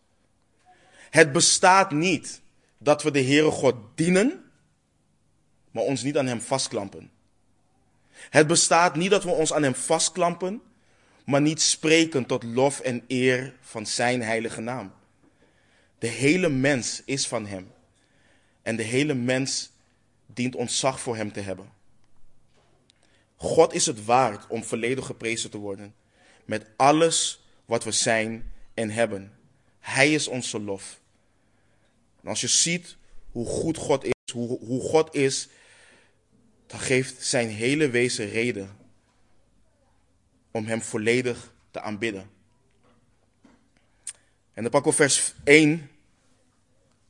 [1.11, 2.40] Het bestaat niet
[2.78, 4.44] dat we de Heere God dienen,
[5.70, 7.11] maar ons niet aan Hem vastklampen.
[8.11, 10.62] Het bestaat niet dat we ons aan Hem vastklampen,
[11.24, 14.92] maar niet spreken tot lof en eer van Zijn heilige naam.
[15.98, 17.72] De hele mens is van Hem.
[18.62, 19.72] En de hele mens
[20.35, 21.73] dient ontzag voor Hem te hebben.
[23.37, 25.95] God is het waard om volledig geprezen te worden.
[26.45, 29.33] Met alles wat we zijn en hebben.
[29.79, 31.01] Hij is onze lof.
[32.25, 32.97] Als je ziet
[33.31, 35.49] hoe goed God is, hoe, hoe God is,
[36.66, 38.77] dan geeft zijn hele wezen reden
[40.51, 42.31] om hem volledig te aanbidden.
[44.55, 45.90] En dan pakken we vers 1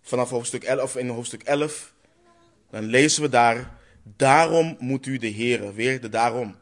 [0.02, 1.91] vanaf hoofdstuk 11, of in hoofdstuk 11.
[2.72, 3.70] Dan lezen we daar,
[4.16, 6.56] daarom moet u de Heere, weer de daarom.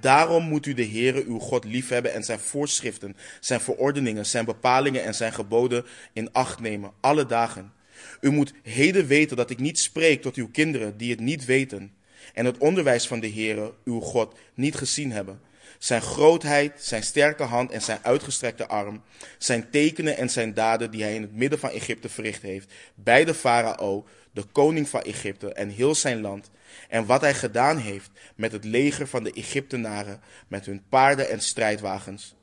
[0.00, 5.04] Daarom moet u de Heere uw God liefhebben en zijn voorschriften, zijn verordeningen, zijn bepalingen
[5.04, 7.72] en zijn geboden in acht nemen, alle dagen.
[8.20, 11.94] U moet heden weten dat ik niet spreek tot uw kinderen die het niet weten
[12.34, 15.40] en het onderwijs van de Heere, uw God, niet gezien hebben.
[15.78, 19.02] Zijn grootheid, zijn sterke hand en zijn uitgestrekte arm,
[19.38, 23.24] zijn tekenen en zijn daden die hij in het midden van Egypte verricht heeft, bij
[23.24, 26.50] de farao, de koning van Egypte en heel zijn land,
[26.88, 31.40] en wat hij gedaan heeft met het leger van de Egyptenaren, met hun paarden en
[31.40, 32.34] strijdwagens,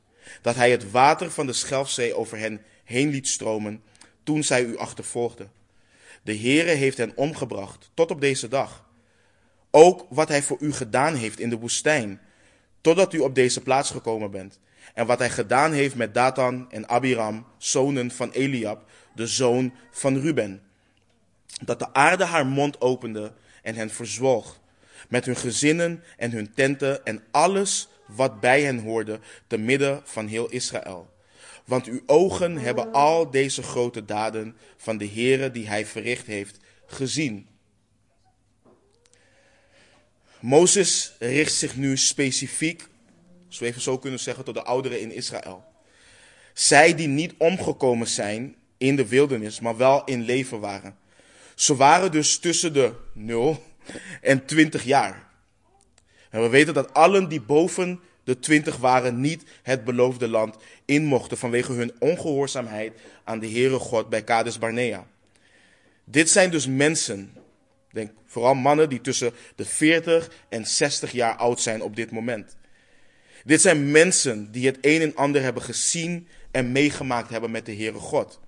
[0.42, 3.84] dat hij het water van de Schelfzee over hen heen liet stromen,
[4.24, 5.52] toen zij u achtervolgden.
[6.24, 8.86] De Heere heeft hen omgebracht tot op deze dag.
[9.72, 12.22] Ook wat hij voor u gedaan heeft in de woestijn,
[12.84, 14.60] totdat u op deze plaats gekomen bent.
[14.94, 20.20] En wat hij gedaan heeft met Datan en Abiram, zonen van Eliab, de zoon van
[20.20, 20.62] Ruben.
[21.66, 24.60] Dat de aarde haar mond opende en hen verzwolg.
[25.10, 30.28] Met hun gezinnen en hun tenten en alles wat bij hen hoorde, te midden van
[30.28, 31.12] heel Israël.
[31.66, 36.58] Want uw ogen hebben al deze grote daden van de Heere die hij verricht heeft
[36.86, 37.48] gezien.
[40.44, 42.88] Mozes richt zich nu specifiek,
[43.48, 45.64] als we even zo kunnen zeggen, tot de ouderen in Israël.
[46.54, 50.98] Zij die niet omgekomen zijn in de wildernis, maar wel in leven waren.
[51.56, 53.64] Ze waren dus tussen de 0
[54.22, 55.30] en 20 jaar.
[56.30, 61.06] En we weten dat allen die boven de 20 waren niet het beloofde land in
[61.06, 65.08] mochten vanwege hun ongehoorzaamheid aan de Heere God bij Kades Barnea.
[66.04, 67.34] Dit zijn dus mensen
[67.94, 72.56] Denk vooral mannen die tussen de 40 en 60 jaar oud zijn op dit moment.
[73.44, 77.76] Dit zijn mensen die het een en ander hebben gezien en meegemaakt hebben met de
[77.76, 78.40] Heere God.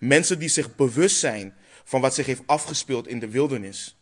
[0.00, 1.54] Mensen die zich bewust zijn
[1.84, 3.96] van wat zich heeft afgespeeld in de wildernis.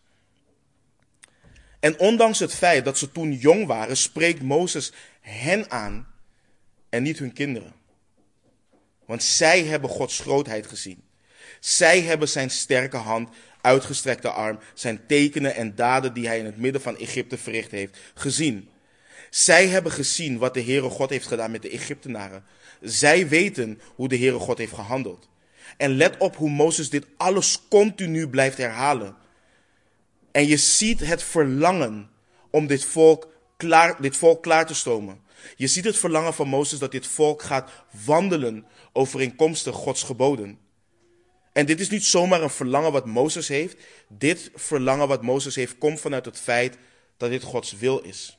[1.80, 6.06] En ondanks het feit dat ze toen jong waren, spreekt Mozes hen aan
[6.88, 7.74] en niet hun kinderen.
[9.06, 11.02] Want zij hebben Gods grootheid gezien.
[11.60, 13.28] Zij hebben zijn sterke hand
[13.64, 17.98] uitgestrekte arm, zijn tekenen en daden die hij in het midden van Egypte verricht heeft,
[18.14, 18.68] gezien.
[19.30, 22.44] Zij hebben gezien wat de Heere God heeft gedaan met de Egyptenaren.
[22.80, 25.28] Zij weten hoe de Heere God heeft gehandeld.
[25.76, 29.16] En let op hoe Mozes dit alles continu blijft herhalen.
[30.32, 32.10] En je ziet het verlangen
[32.50, 35.20] om dit volk klaar, dit volk klaar te stomen.
[35.56, 37.70] Je ziet het verlangen van Mozes dat dit volk gaat
[38.04, 40.58] wandelen overeenkomstig Gods geboden.
[41.54, 43.76] En dit is niet zomaar een verlangen wat Mozes heeft.
[44.08, 46.78] Dit verlangen wat Mozes heeft komt vanuit het feit
[47.16, 48.38] dat dit Gods wil is.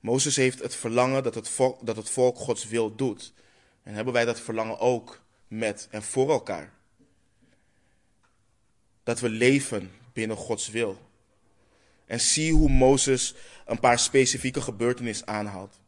[0.00, 3.32] Mozes heeft het verlangen dat het, volk, dat het volk Gods wil doet.
[3.82, 6.72] En hebben wij dat verlangen ook met en voor elkaar.
[9.02, 10.98] Dat we leven binnen Gods wil.
[12.06, 13.34] En zie hoe Mozes
[13.66, 15.80] een paar specifieke gebeurtenissen aanhaalt.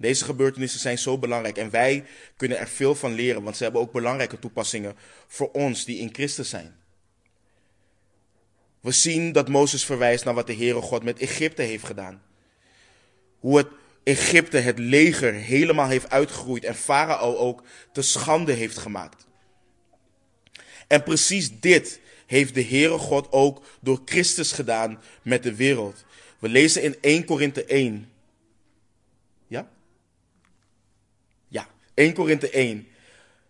[0.00, 2.04] Deze gebeurtenissen zijn zo belangrijk en wij
[2.36, 6.14] kunnen er veel van leren, want ze hebben ook belangrijke toepassingen voor ons die in
[6.14, 6.76] Christus zijn.
[8.80, 12.22] We zien dat Mozes verwijst naar wat de Heere God met Egypte heeft gedaan.
[13.38, 13.68] Hoe het
[14.02, 19.26] Egypte het leger helemaal heeft uitgegroeid en Farao ook te schande heeft gemaakt.
[20.86, 26.04] En precies dit heeft de Heere God ook door Christus gedaan met de wereld.
[26.38, 28.10] We lezen in 1 Korinthe 1.
[29.46, 29.70] Ja?
[31.48, 31.68] Ja,
[32.00, 32.86] 1 Korinthe 1.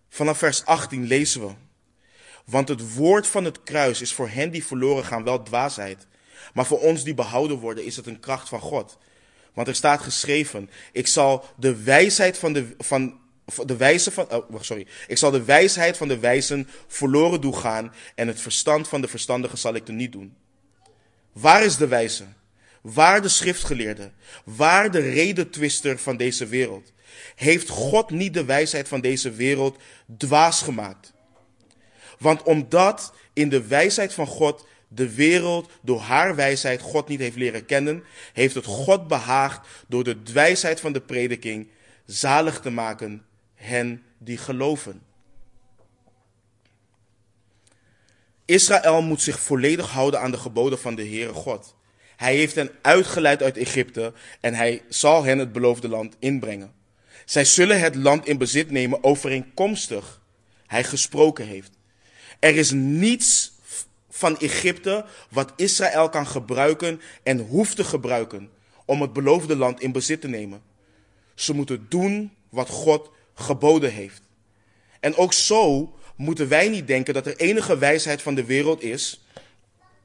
[0.09, 1.53] Vanaf vers 18 lezen we.
[2.45, 6.07] Want het woord van het kruis is voor hen die verloren gaan wel dwaasheid.
[6.55, 8.99] Maar voor ons die behouden worden is het een kracht van God.
[9.55, 13.19] Want er staat geschreven: Ik zal de wijsheid van de, van,
[13.67, 14.87] de wijze van, oh, sorry.
[15.07, 19.09] Ik zal de wijsheid van de wijzen verloren doen gaan en het verstand van de
[19.09, 20.37] verstandigen zal ik er niet doen.
[21.33, 22.25] Waar is de wijze?
[22.81, 24.11] Waar de schriftgeleerde?
[24.45, 26.93] Waar de redetwister van deze wereld?
[27.35, 29.79] Heeft God niet de wijsheid van deze wereld
[30.17, 31.13] dwaas gemaakt?
[32.19, 37.37] Want omdat in de wijsheid van God de wereld door haar wijsheid God niet heeft
[37.37, 41.69] leren kennen, heeft het God behaagd door de wijsheid van de prediking
[42.07, 45.03] zalig te maken hen die geloven.
[48.45, 51.75] Israël moet zich volledig houden aan de geboden van de Heere God.
[52.17, 56.73] Hij heeft hen uitgeleid uit Egypte en hij zal hen het beloofde land inbrengen.
[57.31, 60.21] Zij zullen het land in bezit nemen overeenkomstig
[60.67, 61.71] hij gesproken heeft.
[62.39, 63.53] Er is niets
[64.09, 68.51] van Egypte wat Israël kan gebruiken en hoeft te gebruiken
[68.85, 70.63] om het beloofde land in bezit te nemen.
[71.35, 74.23] Ze moeten doen wat God geboden heeft.
[75.01, 79.25] En ook zo moeten wij niet denken dat er enige wijsheid van de wereld is,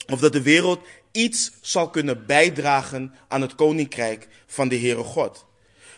[0.07, 5.45] of dat de wereld iets zal kunnen bijdragen aan het koninkrijk van de Heere God.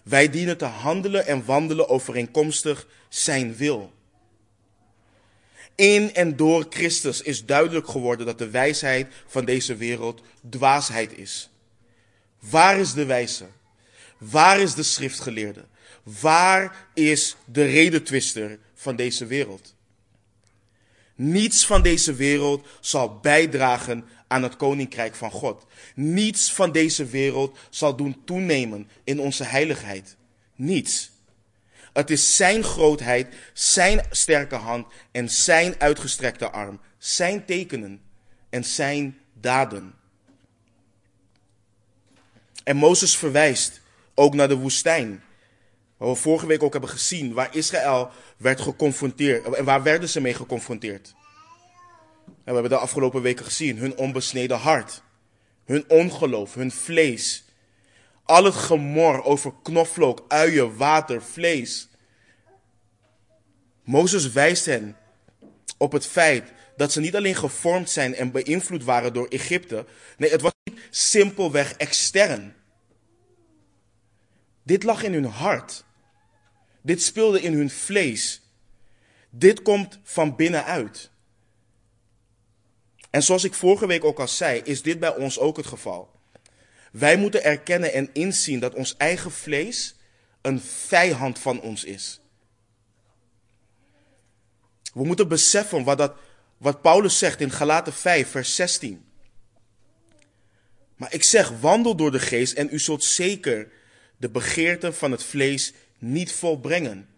[0.08, 3.94] Wij dienen te handelen en wandelen overeenkomstig zijn wil.
[5.76, 11.50] In en door Christus is duidelijk geworden dat de wijsheid van deze wereld dwaasheid is.
[12.40, 13.46] Waar is de wijze?
[14.18, 15.66] Waar is de schriftgeleerde?
[16.04, 19.76] Waar is de redetwister van deze wereld?
[21.16, 25.66] Niets van deze wereld zal bijdragen aan het koninkrijk van God.
[25.96, 30.16] Niets van deze wereld zal doen toenemen in onze heiligheid.
[30.56, 31.12] Niets.
[31.94, 38.02] Het is zijn grootheid, zijn sterke hand en zijn uitgestrekte arm, zijn tekenen
[38.50, 39.94] en zijn daden.
[42.64, 43.82] En Mozes verwijst
[44.14, 45.24] ook naar de woestijn.
[45.98, 49.54] Waar we vorige week ook hebben gezien, waar Israël werd geconfronteerd.
[49.54, 51.16] En waar werden ze mee geconfronteerd?
[52.48, 55.04] En we hebben de afgelopen weken gezien, hun onbesneden hart,
[55.66, 57.46] hun ongeloof, hun vlees.
[58.24, 61.90] Al het gemor over knoflook, uien, water, vlees.
[63.84, 64.98] Mozes wijst hen
[65.78, 69.86] op het feit dat ze niet alleen gevormd zijn en beïnvloed waren door Egypte.
[70.18, 72.56] Nee, het was niet simpelweg extern.
[74.64, 75.84] Dit lag in hun hart.
[76.82, 78.42] Dit speelde in hun vlees.
[79.30, 81.12] Dit komt van binnenuit.
[83.18, 86.12] En zoals ik vorige week ook al zei, is dit bij ons ook het geval.
[86.92, 89.96] Wij moeten erkennen en inzien dat ons eigen vlees
[90.42, 92.22] een vijand van ons is.
[94.94, 96.16] We moeten beseffen wat, dat,
[96.58, 99.06] wat Paulus zegt in Galaten 5, vers 16.
[100.96, 103.72] Maar ik zeg, wandel door de geest en u zult zeker
[104.18, 107.10] de begeerten van het vlees niet volbrengen.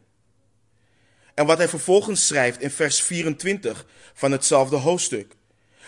[1.33, 5.37] En wat hij vervolgens schrijft in vers 24 van hetzelfde hoofdstuk.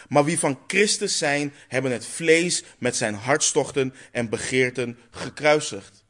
[0.10, 6.04] Maar wie van Christus zijn, hebben het vlees met zijn hartstochten en begeerten gekruisigd.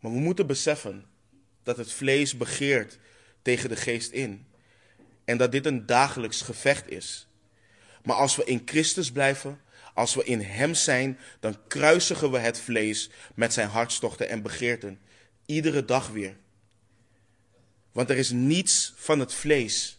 [0.00, 1.04] Maar we moeten beseffen
[1.62, 2.98] dat het vlees begeert
[3.42, 4.46] tegen de geest in.
[5.24, 7.26] En dat dit een dagelijks gevecht is.
[8.02, 9.60] Maar als we in Christus blijven,
[9.94, 15.00] als we in Hem zijn, dan kruisigen we het vlees met zijn hartstochten en begeerten.
[15.46, 16.36] Iedere dag weer.
[17.92, 19.95] Want er is niets van het vlees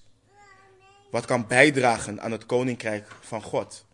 [1.12, 3.86] wat kan bijdragen aan het koninkrijk van God.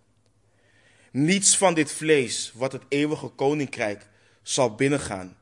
[1.12, 4.08] Niets van dit vlees wat het eeuwige koninkrijk
[4.42, 5.38] zal binnengaan,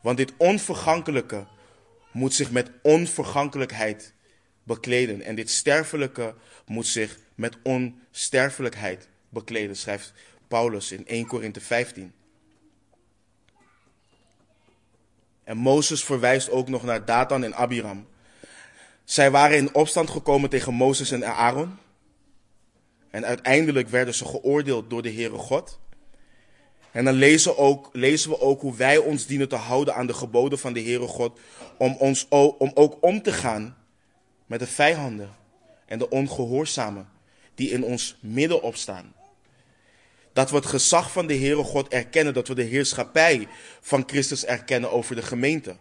[0.00, 1.46] want dit onvergankelijke
[2.12, 4.14] moet zich met onvergankelijkheid
[4.62, 6.34] bekleden en dit sterfelijke
[6.66, 10.12] moet zich met onsterfelijkheid bekleden, schrijft
[10.48, 12.12] Paulus in 1 Korinthe 15.
[15.44, 18.06] En Mozes verwijst ook nog naar Datan en Abiram
[19.04, 21.78] zij waren in opstand gekomen tegen Mozes en Aaron.
[23.10, 25.80] En uiteindelijk werden ze geoordeeld door de Heere God.
[26.90, 30.14] En dan lezen, ook, lezen we ook hoe wij ons dienen te houden aan de
[30.14, 31.38] geboden van de Heere God.
[31.78, 33.76] Om, ons, om ook om te gaan
[34.46, 35.30] met de vijanden
[35.86, 37.08] en de ongehoorzamen
[37.54, 39.14] die in ons midden opstaan.
[40.32, 43.48] Dat we het gezag van de Heere God erkennen, dat we de heerschappij
[43.80, 45.76] van Christus erkennen over de gemeente.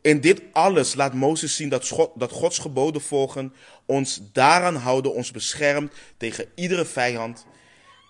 [0.00, 3.54] In dit alles laat Mozes zien dat, dat Gods geboden volgen
[3.86, 7.46] ons daaraan houden, ons beschermt tegen iedere vijand,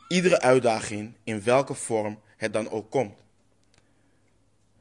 [0.09, 3.14] iedere uitdaging, in welke vorm het dan ook komt.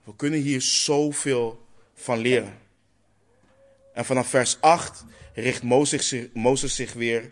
[0.04, 2.58] We kunnen hier zoveel van leren.
[3.94, 5.04] En vanaf vers 8
[5.34, 5.64] richt
[6.34, 7.32] Mozes zich, weer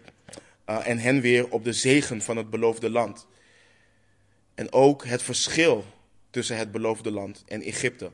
[0.70, 3.28] uh, en hen weer op de zegen van het beloofde land.
[4.56, 5.86] En ook het verschil
[6.30, 8.12] tussen het beloofde land en Egypte.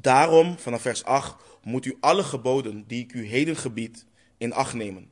[0.00, 4.04] Daarom, vanaf vers 8, moet u alle geboden die ik u heden gebied
[4.36, 5.10] in acht nemen.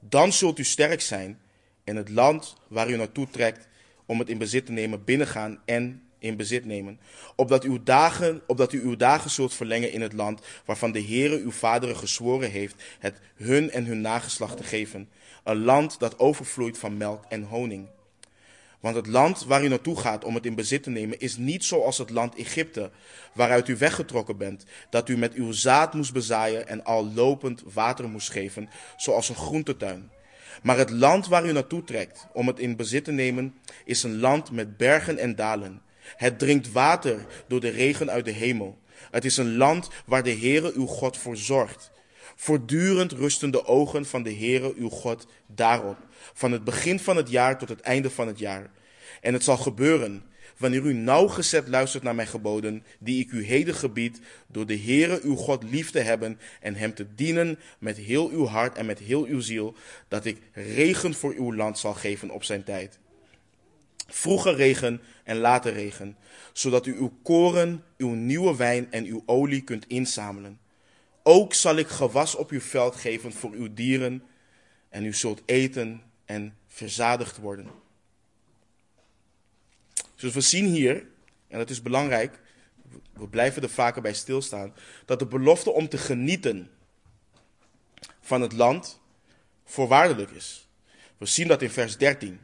[0.00, 1.40] Dan zult u sterk zijn
[1.84, 3.68] en het land waar u naartoe trekt
[4.06, 7.00] om het in bezit te nemen binnengaan en in bezit nemen.
[7.36, 11.40] Opdat, uw dagen, opdat u uw dagen zult verlengen in het land waarvan de Heere
[11.40, 15.08] uw vaderen gezworen heeft het hun en hun nageslacht te geven.
[15.44, 17.88] Een land dat overvloeit van melk en honing.
[18.82, 21.64] Want het land waar u naartoe gaat om het in bezit te nemen is niet
[21.64, 22.90] zoals het land Egypte,
[23.34, 28.08] waaruit u weggetrokken bent, dat u met uw zaad moest bezaaien en al lopend water
[28.08, 30.10] moest geven, zoals een groentetuin.
[30.62, 33.54] Maar het land waar u naartoe trekt om het in bezit te nemen,
[33.84, 35.82] is een land met bergen en dalen.
[36.16, 38.78] Het drinkt water door de regen uit de hemel.
[39.10, 41.90] Het is een land waar de Heere uw God voor zorgt.
[42.36, 45.96] Voortdurend rusten de ogen van de Heere uw God daarop,
[46.32, 48.70] van het begin van het jaar tot het einde van het jaar.
[49.20, 50.22] En het zal gebeuren,
[50.56, 55.20] wanneer u nauwgezet luistert naar mijn geboden, die ik u heden gebied, door de Heere
[55.22, 58.98] uw God lief te hebben en hem te dienen met heel uw hart en met
[58.98, 59.74] heel uw ziel,
[60.08, 62.98] dat ik regen voor uw land zal geven op zijn tijd.
[64.08, 66.16] Vroege regen en late regen,
[66.52, 70.60] zodat u uw koren, uw nieuwe wijn en uw olie kunt inzamelen.
[71.22, 74.22] Ook zal ik gewas op uw veld geven voor uw dieren,
[74.88, 76.02] en u zult eten
[76.32, 77.70] en verzadigd worden.
[80.14, 81.06] Dus we zien hier,
[81.48, 82.40] en dat is belangrijk,
[83.12, 84.74] we blijven er vaker bij stilstaan,
[85.04, 86.70] dat de belofte om te genieten
[88.20, 89.00] van het land
[89.64, 90.68] voorwaardelijk is.
[91.18, 92.40] We zien dat in vers 13.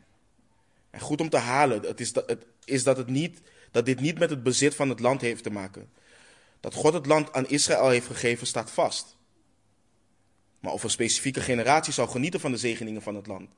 [0.91, 4.01] En goed om te halen, het is, dat, het, is dat, het niet, dat dit
[4.01, 5.91] niet met het bezit van het land heeft te maken.
[6.61, 9.17] Dat God het land aan Israël heeft gegeven, staat vast.
[10.61, 13.51] Maar of een specifieke generatie zou genieten van de zegeningen van het land,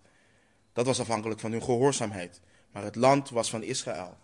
[0.72, 2.40] dat was afhankelijk van hun gehoorzaamheid.
[2.72, 4.16] Maar het land was van Israël.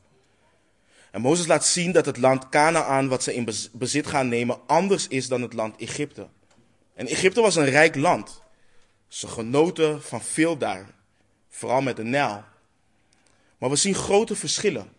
[1.10, 5.08] En Mozes laat zien dat het land Canaan, wat ze in bezit gaan nemen, anders
[5.08, 6.28] is dan het land Egypte.
[6.94, 8.42] En Egypte was een rijk land.
[9.08, 10.86] Ze genoten van veel daar,
[11.48, 12.44] vooral met de Nijl.
[13.58, 14.92] Maar we zien grote verschillen.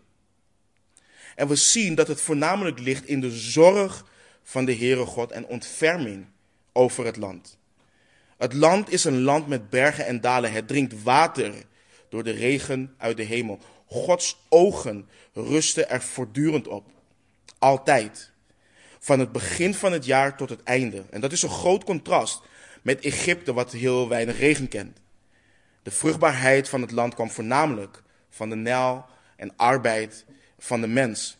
[1.34, 4.04] En we zien dat het voornamelijk ligt in de zorg
[4.42, 6.26] van de Heere God en ontferming
[6.72, 7.58] over het land.
[8.38, 10.52] Het land is een land met bergen en dalen.
[10.52, 11.54] Het drinkt water
[12.08, 13.58] door de regen uit de hemel.
[13.86, 16.90] Gods ogen rusten er voortdurend op.
[17.58, 18.32] Altijd.
[18.98, 21.04] Van het begin van het jaar tot het einde.
[21.10, 22.42] En dat is een groot contrast
[22.82, 25.00] met Egypte, wat heel weinig regen kent.
[25.82, 29.04] De vruchtbaarheid van het land kwam voornamelijk van de Nijl
[29.36, 30.24] en arbeid
[30.58, 31.38] van de mens.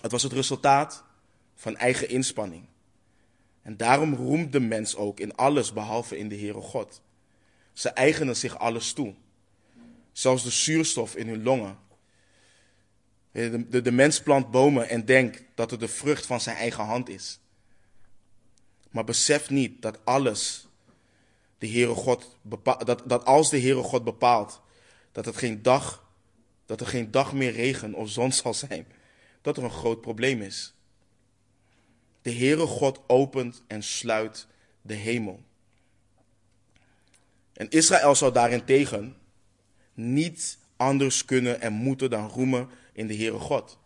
[0.00, 1.04] Het was het resultaat
[1.54, 2.64] van eigen inspanning.
[3.62, 7.02] En daarom roemt de mens ook in alles behalve in de Heere God.
[7.72, 9.14] Ze eigenen zich alles toe.
[10.12, 11.78] Zelfs de zuurstof in hun longen.
[13.32, 16.84] De, de, de mens plant bomen en denkt dat het de vrucht van zijn eigen
[16.84, 17.40] hand is.
[18.90, 20.66] Maar beseft niet dat alles
[21.58, 24.60] de Heere God bepaalt, dat, dat als de Heere God bepaalt
[25.12, 26.04] dat, geen dag,
[26.66, 28.86] dat er geen dag meer regen of zon zal zijn,
[29.40, 30.74] dat er een groot probleem is.
[32.22, 34.46] De Heere God opent en sluit
[34.82, 35.42] de hemel.
[37.52, 39.16] En Israël zou daarentegen
[39.94, 43.78] niet anders kunnen en moeten dan roemen in de Heere God.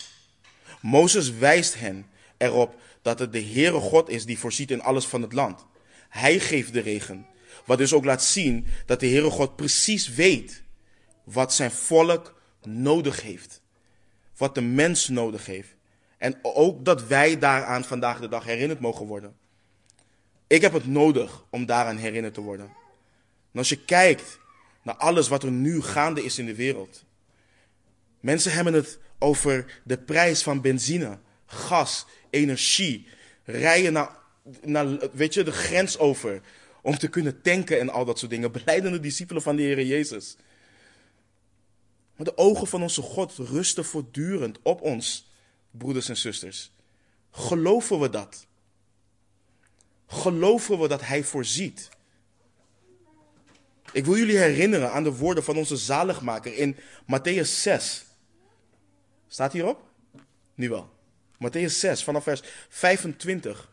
[0.80, 2.06] Mozes wijst hen
[2.36, 5.66] erop dat het de Heere God is die voorziet in alles van het land.
[6.08, 7.26] Hij geeft de regen.
[7.64, 10.62] Wat dus ook laat zien dat de Heere God precies weet
[11.24, 13.62] wat zijn volk nodig heeft.
[14.36, 15.75] Wat de mens nodig heeft.
[16.18, 19.36] En ook dat wij daaraan vandaag de dag herinnerd mogen worden.
[20.46, 22.66] Ik heb het nodig om daaraan herinnerd te worden.
[23.52, 24.38] En als je kijkt
[24.82, 27.04] naar alles wat er nu gaande is in de wereld.
[28.20, 33.08] Mensen hebben het over de prijs van benzine, gas, energie.
[33.44, 34.10] Rijden naar,
[34.62, 36.40] naar weet je, de grens over
[36.82, 38.52] om te kunnen tanken en al dat soort dingen.
[38.52, 40.36] Beleidende discipelen van de Heer Jezus.
[42.16, 45.30] Maar de ogen van onze God rusten voortdurend op ons,
[45.78, 46.70] broeders en zusters.
[47.30, 48.46] Geloven we dat?
[50.06, 51.88] Geloven we dat Hij voorziet?
[53.92, 58.04] Ik wil jullie herinneren aan de woorden van onze zaligmaker in Matthäus 6.
[59.28, 59.82] Staat hierop?
[60.54, 60.90] Nu wel.
[61.34, 63.70] Matthäus 6, vanaf vers 25.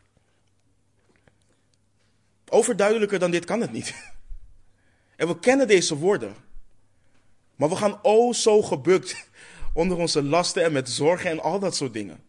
[2.50, 3.94] Overduidelijker dan dit kan het niet.
[5.16, 6.36] En we kennen deze woorden.
[7.56, 9.28] Maar we gaan oh zo gebukt
[9.74, 12.24] onder onze lasten en met zorgen en al dat soort dingen.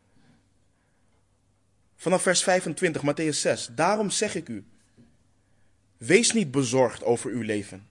[1.96, 3.68] Vanaf vers 25, Matthäus 6.
[3.72, 4.64] Daarom zeg ik u,
[5.96, 7.86] wees niet bezorgd over uw leven.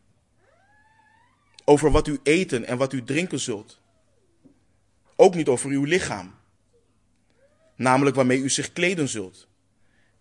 [1.66, 3.80] Over wat u eten en wat u drinken zult.
[5.16, 6.36] Ook niet over uw lichaam.
[7.76, 9.48] Namelijk waarmee u zich kleden zult.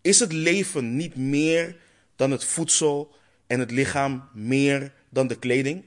[0.01, 1.77] Is het leven niet meer
[2.17, 3.15] dan het voedsel
[3.47, 5.85] en het lichaam meer dan de kleding?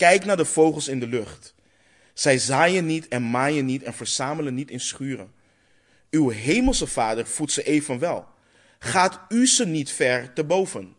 [0.00, 1.54] Kijk naar de vogels in de lucht.
[2.14, 5.32] Zij zaaien niet en maaien niet en verzamelen niet in schuren.
[6.10, 8.26] Uw hemelse vader voedt ze evenwel.
[8.78, 10.96] Gaat u ze niet ver te boven?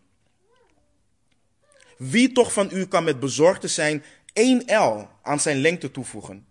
[1.97, 6.45] Wie toch van u kan met bezorgde zijn één L aan zijn lengte toevoegen?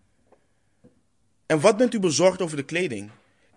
[1.46, 3.10] En wat bent u bezorgd over de kleding?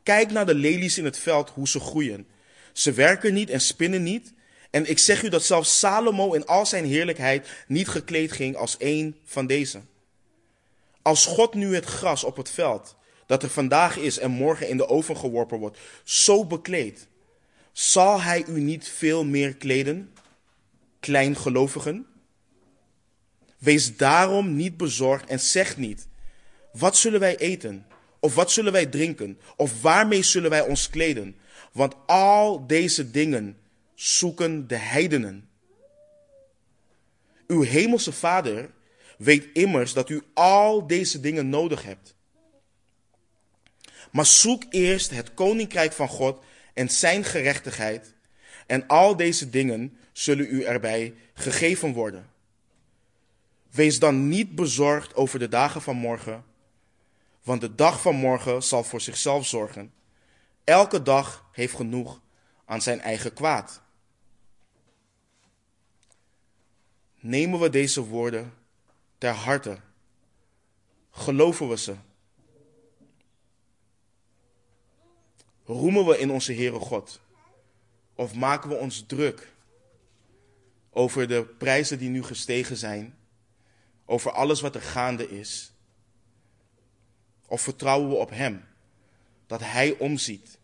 [0.03, 2.27] Kijk naar de lelies in het veld, hoe ze groeien.
[2.73, 4.33] Ze werken niet en spinnen niet.
[4.73, 8.77] En ik zeg u dat zelfs Salomo in al zijn heerlijkheid niet gekleed ging als
[8.77, 9.81] één van deze.
[11.01, 12.95] Als God nu het gras op het veld,
[13.25, 17.07] dat er vandaag is en morgen in de oven geworpen wordt, zo bekleedt,
[17.71, 20.13] zal hij u niet veel meer kleden,
[20.99, 22.05] kleingelovigen?
[23.57, 26.07] Wees daarom niet bezorgd en zeg niet,
[26.71, 27.85] wat zullen wij eten?
[28.19, 29.39] Of wat zullen wij drinken?
[29.55, 31.35] Of waarmee zullen wij ons kleden?
[31.71, 33.57] Want al deze dingen
[34.03, 35.49] zoeken de heidenen.
[37.47, 38.73] Uw hemelse Vader
[39.17, 42.15] weet immers dat u al deze dingen nodig hebt.
[44.11, 46.43] Maar zoek eerst het koninkrijk van God
[46.73, 48.15] en zijn gerechtigheid,
[48.67, 52.29] en al deze dingen zullen u erbij gegeven worden.
[53.71, 56.45] Wees dan niet bezorgd over de dagen van morgen,
[57.43, 59.93] want de dag van morgen zal voor zichzelf zorgen.
[60.63, 62.21] Elke dag heeft genoeg
[62.65, 63.82] aan zijn eigen kwaad.
[67.25, 68.53] Nemen we deze woorden
[69.17, 69.77] ter harte?
[71.11, 71.95] Geloven we ze?
[75.65, 77.19] Roemen we in onze Heere God?
[78.15, 79.51] Of maken we ons druk
[80.89, 83.17] over de prijzen die nu gestegen zijn?
[84.05, 85.71] Over alles wat er gaande is?
[87.47, 88.65] Of vertrouwen we op Hem?
[89.47, 90.57] Dat Hij omziet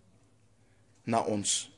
[1.03, 1.77] naar ons.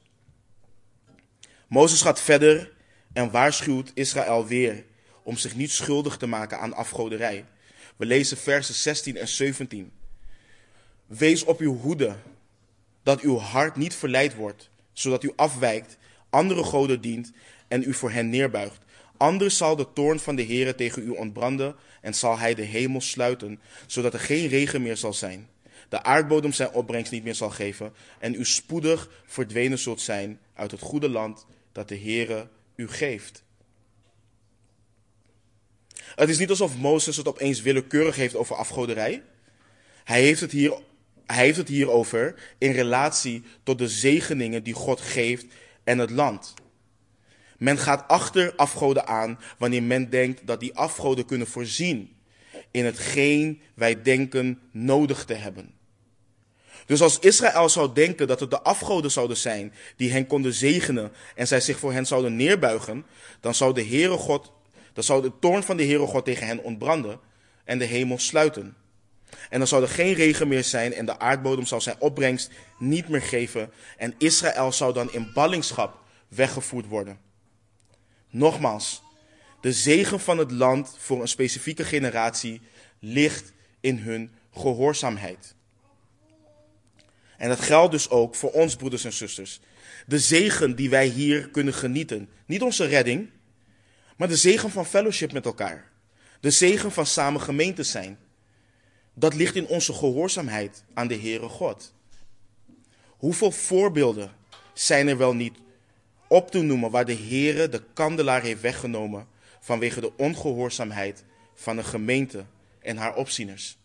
[1.67, 2.79] Mozes gaat verder
[3.13, 4.85] en waarschuwt Israël weer
[5.23, 7.45] om zich niet schuldig te maken aan afgoderij.
[7.95, 9.91] We lezen versen 16 en 17.
[11.05, 12.15] Wees op uw hoede
[13.03, 15.97] dat uw hart niet verleid wordt, zodat u afwijkt,
[16.29, 17.31] andere goden dient
[17.67, 18.79] en u voor hen neerbuigt.
[19.17, 23.01] Anders zal de toorn van de Heere tegen u ontbranden en zal hij de hemel
[23.01, 25.49] sluiten, zodat er geen regen meer zal zijn.
[25.89, 30.71] De aardbodem zijn opbrengst niet meer zal geven en u spoedig verdwenen zult zijn uit
[30.71, 32.47] het goede land dat de Heere
[32.81, 33.43] u geeft.
[36.15, 39.23] Het is niet alsof Mozes het opeens willekeurig heeft over afgoderij.
[40.03, 40.81] Hij heeft het hier,
[41.25, 45.45] hij heeft het hier over in relatie tot de zegeningen die God geeft
[45.83, 46.53] en het land.
[47.57, 52.15] Men gaat achter afgoden aan wanneer men denkt dat die afgoden kunnen voorzien
[52.71, 55.73] in hetgeen wij denken nodig te hebben.
[56.85, 61.11] Dus als Israël zou denken dat het de afgoden zouden zijn die hen konden zegenen
[61.35, 63.05] en zij zich voor hen zouden neerbuigen,
[63.39, 64.51] dan zou de Heere God,
[64.93, 67.19] dan zou de toorn van de Heere God tegen hen ontbranden
[67.63, 68.75] en de hemel sluiten.
[69.49, 73.07] En dan zou er geen regen meer zijn en de aardbodem zou zijn opbrengst niet
[73.07, 77.19] meer geven en Israël zou dan in ballingschap weggevoerd worden.
[78.29, 79.01] Nogmaals,
[79.61, 82.61] de zegen van het land voor een specifieke generatie
[82.99, 85.55] ligt in hun gehoorzaamheid.
[87.41, 89.59] En dat geldt dus ook voor ons, broeders en zusters.
[90.07, 92.29] De zegen die wij hier kunnen genieten.
[92.45, 93.29] Niet onze redding,
[94.17, 95.91] maar de zegen van fellowship met elkaar.
[96.39, 98.19] De zegen van samen gemeente zijn.
[99.13, 101.93] Dat ligt in onze gehoorzaamheid aan de Heere God.
[103.07, 104.31] Hoeveel voorbeelden
[104.73, 105.57] zijn er wel niet
[106.27, 109.27] op te noemen waar de Heere de kandelaar heeft weggenomen
[109.59, 111.23] vanwege de ongehoorzaamheid
[111.55, 112.45] van een gemeente
[112.81, 113.79] en haar opzieners.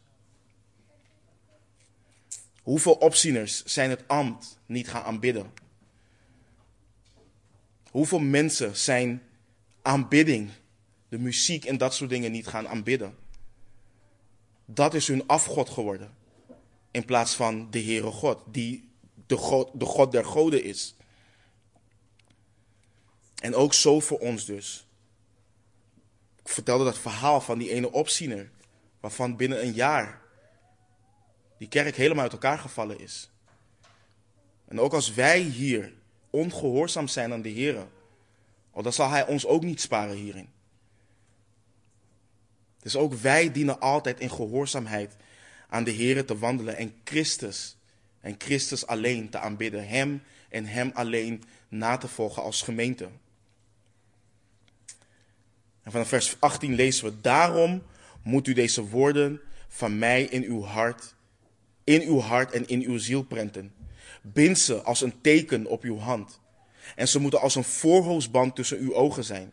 [2.66, 5.52] Hoeveel opzieners zijn het ambt niet gaan aanbidden?
[7.90, 9.22] Hoeveel mensen zijn
[9.82, 10.50] aanbidding,
[11.08, 13.16] de muziek en dat soort dingen niet gaan aanbidden?
[14.64, 16.14] Dat is hun afgod geworden.
[16.90, 18.88] In plaats van de Heere God, die
[19.26, 20.94] de God, de God der goden is.
[23.34, 24.86] En ook zo voor ons dus.
[26.42, 28.50] Ik vertelde dat verhaal van die ene opziener,
[29.00, 30.24] waarvan binnen een jaar
[31.59, 33.30] die kerk helemaal uit elkaar gevallen is.
[34.68, 35.92] En ook als wij hier
[36.30, 37.86] ongehoorzaam zijn aan de Heer,
[38.82, 40.48] dan zal Hij ons ook niet sparen hierin.
[42.78, 45.16] Dus ook wij dienen altijd in gehoorzaamheid
[45.68, 47.76] aan de Heer te wandelen en Christus
[48.20, 53.09] en Christus alleen te aanbidden, Hem en Hem alleen na te volgen als gemeente.
[55.82, 57.82] En vanaf vers 18 lezen we: Daarom
[58.22, 61.14] moet u deze woorden van mij in uw hart,
[61.87, 63.72] in uw hart en in uw ziel prenten.
[64.22, 66.41] Bind ze als een teken op uw hand.
[66.95, 69.53] En ze moeten als een voorhoofdband tussen uw ogen zijn.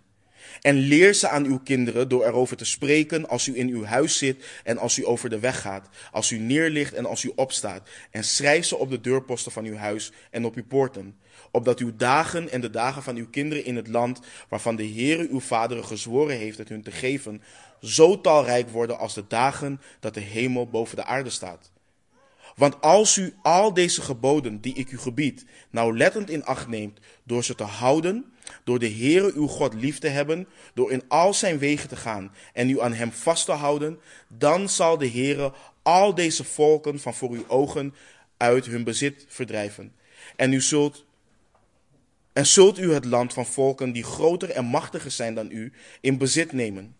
[0.61, 4.17] En leer ze aan uw kinderen door erover te spreken als u in uw huis
[4.17, 7.89] zit en als u over de weg gaat, als u neerligt en als u opstaat.
[8.11, 11.15] En schrijf ze op de deurposten van uw huis en op uw poorten.
[11.51, 14.19] Opdat uw dagen en de dagen van uw kinderen in het land
[14.49, 17.41] waarvan de Heere uw vaderen gezworen heeft het hun te geven,
[17.81, 21.72] zo talrijk worden als de dagen dat de hemel boven de aarde staat.
[22.55, 27.43] Want als u al deze geboden die ik u gebied nauwlettend in acht neemt door
[27.43, 28.33] ze te houden,
[28.63, 32.33] door de Heere uw God lief te hebben, door in al zijn wegen te gaan
[32.53, 37.13] en u aan hem vast te houden, dan zal de Heere al deze volken van
[37.13, 37.93] voor uw ogen
[38.37, 39.93] uit hun bezit verdrijven.
[40.35, 41.05] En u zult
[42.33, 46.17] en zult u het land van volken die groter en machtiger zijn dan u in
[46.17, 46.95] bezit nemen.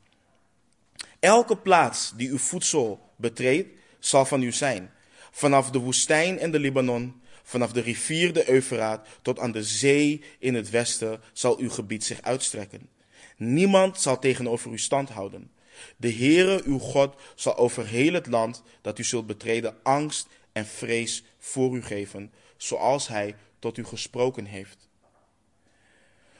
[1.20, 4.91] Elke plaats die uw voedsel betreedt, zal van u zijn.
[5.36, 10.22] Vanaf de woestijn en de Libanon, vanaf de rivier de Eufraat tot aan de zee
[10.40, 12.90] in het westen zal uw gebied zich uitstrekken.
[13.38, 15.52] Niemand zal tegenover u stand houden.
[15.98, 20.66] De Heere uw God zal over heel het land dat u zult betreden angst en
[20.66, 24.88] vrees voor u geven, zoals hij tot u gesproken heeft.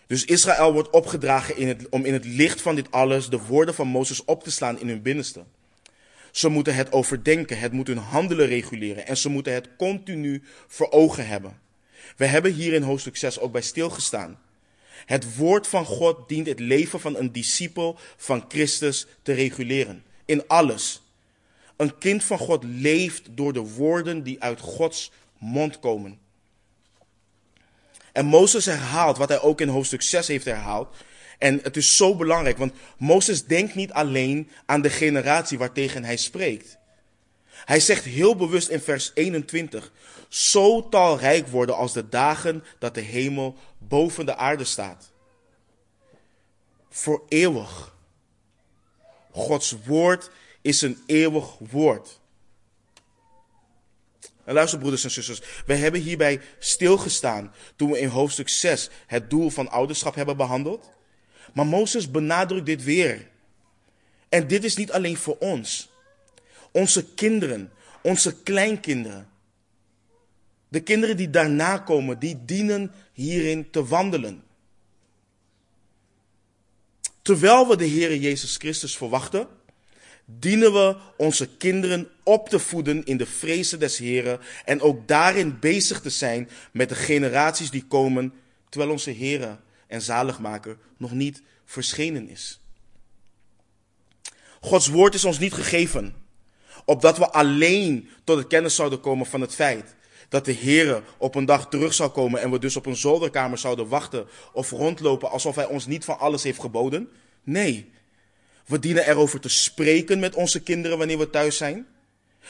[0.08, 3.76] Dus Israël wordt opgedragen in het, om in het licht van dit alles de woorden
[3.76, 5.44] van Mozes op te slaan in hun binnenste.
[6.34, 10.91] Ze moeten het overdenken, het moet hun handelen reguleren en ze moeten het continu voor
[10.91, 11.59] ogen hebben.
[12.17, 14.39] We hebben hier in hoofdstuk 6 ook bij stilgestaan.
[15.05, 20.03] Het woord van God dient het leven van een discipel van Christus te reguleren.
[20.25, 21.01] In alles.
[21.75, 26.19] Een kind van God leeft door de woorden die uit Gods mond komen.
[28.11, 30.95] En Mozes herhaalt wat hij ook in hoofdstuk 6 heeft herhaald.
[31.38, 36.17] En het is zo belangrijk, want Mozes denkt niet alleen aan de generatie waartegen hij
[36.17, 36.77] spreekt.
[37.65, 39.91] Hij zegt heel bewust in vers 21,
[40.27, 45.11] zo talrijk worden als de dagen dat de hemel boven de aarde staat.
[46.89, 47.95] Voor eeuwig.
[49.31, 50.29] Gods woord
[50.61, 52.19] is een eeuwig woord.
[54.43, 59.29] En luister, broeders en zusters, we hebben hierbij stilgestaan toen we in hoofdstuk 6 het
[59.29, 60.91] doel van ouderschap hebben behandeld.
[61.54, 63.28] Maar Mozes benadrukt dit weer.
[64.30, 65.89] En dit is niet alleen voor ons.
[66.72, 69.28] Onze kinderen, onze kleinkinderen,
[70.68, 74.43] de kinderen die daarna komen, die dienen hierin te wandelen.
[77.22, 79.47] Terwijl we de Heer Jezus Christus verwachten,
[80.26, 85.60] dienen we onze kinderen op te voeden in de vrezen des Heren en ook daarin
[85.60, 88.34] bezig te zijn met de generaties die komen,
[88.70, 89.60] terwijl onze Heer
[89.94, 92.60] en zaligmaker nog niet verschenen is.
[94.62, 96.16] Gods woord is ons niet gegeven,
[96.86, 99.96] opdat we alleen tot de kennis zouden komen van het feit
[100.30, 103.58] dat de Heer op een dag terug zou komen en we dus op een zolderkamer
[103.58, 107.10] zouden wachten of rondlopen alsof Hij ons niet van alles heeft geboden.
[107.44, 107.91] Nee,
[108.66, 111.88] we dienen erover te spreken met onze kinderen wanneer we thuis zijn.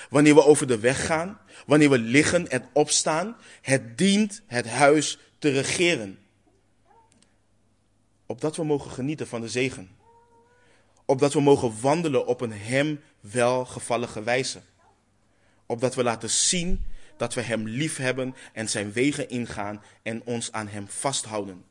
[0.09, 1.39] Wanneer we over de weg gaan.
[1.65, 3.35] Wanneer we liggen en opstaan.
[3.61, 6.17] Het dient het huis te regeren.
[8.33, 9.89] Opdat we mogen genieten van de zegen.
[11.05, 14.61] Opdat we mogen wandelen op een hem welgevallige wijze.
[15.65, 16.85] Opdat we laten zien
[17.17, 21.65] dat we hem lief hebben en zijn wegen ingaan en ons aan hem vasthouden.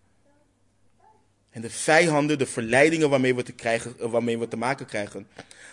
[1.50, 5.28] En de vijanden, de verleidingen waarmee we, te krijgen, eh, waarmee we te maken krijgen,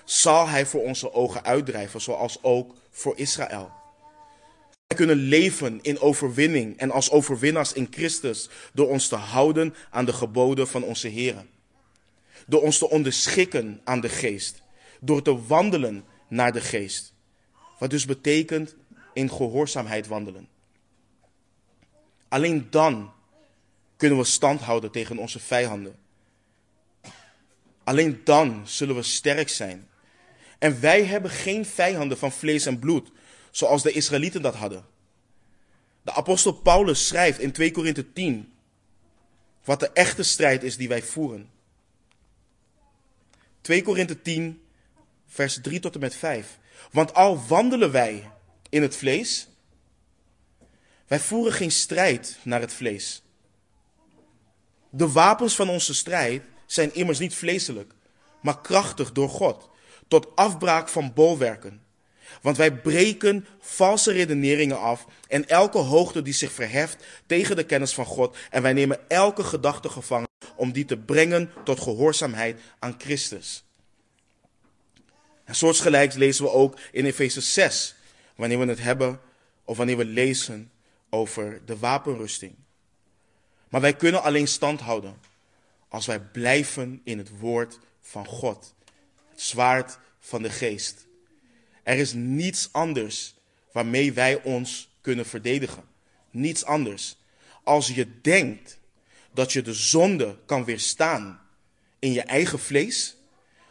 [0.06, 3.72] zal hij voor onze ogen uitdrijven, zoals ook voor Israël.
[4.90, 10.06] Wij kunnen leven in overwinning en als overwinnaars in Christus door ons te houden aan
[10.06, 11.46] de geboden van onze Heer.
[12.48, 14.62] Door ons te onderschikken aan de geest.
[15.02, 17.14] door te wandelen naar de geest.
[17.80, 18.76] Wat dus betekent
[19.14, 20.48] in gehoorzaamheid wandelen.
[22.28, 23.14] Alleen dan
[23.98, 25.96] kunnen we stand houden tegen onze vijanden.
[27.84, 29.88] Alleen dan zullen we sterk zijn.
[30.60, 33.12] En wij hebben geen vijanden van vlees en bloed,
[33.52, 34.86] zoals de Israëlieten dat hadden.
[36.02, 38.54] De apostel Paulus schrijft in 2 Korinthe 10
[39.64, 41.50] wat de echte strijd is die wij voeren.
[43.62, 44.62] 2 Korinthe 10,
[45.28, 46.60] vers 3 tot en met 5.
[46.92, 48.32] Want al wandelen wij
[48.70, 49.48] in het vlees,
[51.08, 53.24] wij voeren geen strijd naar het vlees.
[54.90, 57.94] De wapens van onze strijd zijn immers niet vleeselijk,
[58.42, 59.70] maar krachtig door God,
[60.08, 61.84] tot afbraak van bolwerken.
[62.42, 67.94] Want wij breken valse redeneringen af en elke hoogte die zich verheft tegen de kennis
[67.94, 68.38] van God.
[68.50, 73.64] En wij nemen elke gedachte gevangen om die te brengen tot gehoorzaamheid aan Christus.
[75.44, 77.96] En soortgelijks lezen we ook in Efeze 6,
[78.36, 79.20] wanneer we het hebben
[79.64, 80.72] of wanneer we lezen
[81.10, 82.56] over de wapenrusting.
[83.70, 85.16] Maar wij kunnen alleen stand houden
[85.88, 88.74] als wij blijven in het woord van God,
[89.30, 91.08] het zwaard van de geest.
[91.90, 93.36] Er is niets anders
[93.72, 95.84] waarmee wij ons kunnen verdedigen.
[96.32, 97.18] Niets anders.
[97.64, 98.80] Als je denkt
[99.34, 101.42] dat je de zonde kan weerstaan
[102.00, 103.16] in je eigen vlees,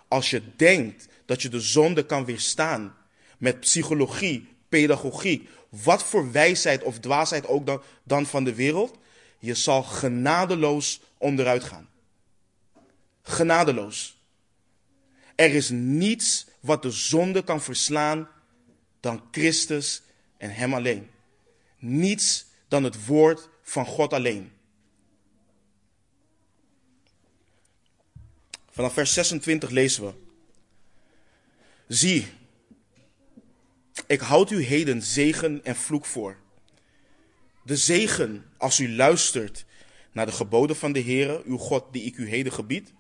[0.09, 2.97] als je denkt dat je de zonde kan weerstaan
[3.39, 8.99] met psychologie, pedagogiek, wat voor wijsheid of dwaasheid ook dan, dan van de wereld,
[9.39, 11.89] je zal genadeloos onderuit gaan.
[13.23, 14.17] Genadeloos.
[15.35, 18.29] Er is niets wat de zonde kan verslaan
[19.01, 20.03] dan Christus
[20.37, 21.11] en Hem alleen.
[21.79, 24.53] Niets dan het woord van God alleen.
[28.71, 30.13] Vanaf vers 26 lezen we.
[31.89, 32.27] Zie,
[34.07, 36.37] ik houd u heden zegen en vloek voor.
[37.63, 39.65] De zegen als u luistert
[40.13, 42.93] naar de geboden van de Heere, uw God, die ik u heden gebied.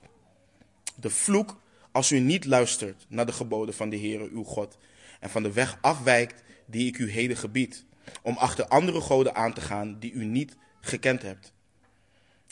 [0.96, 1.60] De vloek
[1.98, 4.78] als u niet luistert naar de geboden van de Heere, uw God,
[5.20, 7.84] en van de weg afwijkt die ik u heden gebied,
[8.22, 11.52] om achter andere goden aan te gaan die u niet gekend hebt.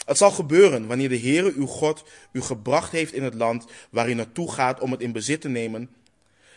[0.05, 4.09] Het zal gebeuren wanneer de Heere, uw God, u gebracht heeft in het land waar
[4.09, 5.91] u naartoe gaat om het in bezit te nemen,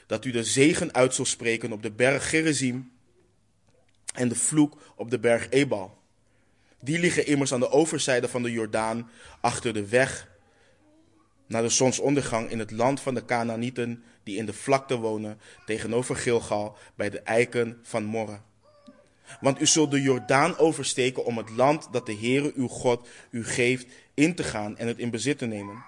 [0.08, 2.92] dat u de zegen uit zal spreken op de berg Gerizim
[4.14, 5.98] en de vloek op de berg Ebal.
[6.82, 9.10] Die liggen immers aan de overzijde van de Jordaan,
[9.42, 10.29] achter de weg
[11.50, 16.16] naar de zonsondergang in het land van de Canaanieten, die in de vlakte wonen, tegenover
[16.16, 18.39] Gilgal, bij de eiken van Morre.
[19.41, 23.45] Want u zult de Jordaan oversteken om het land dat de Heere uw God u
[23.45, 25.84] geeft in te gaan en het in bezit te nemen.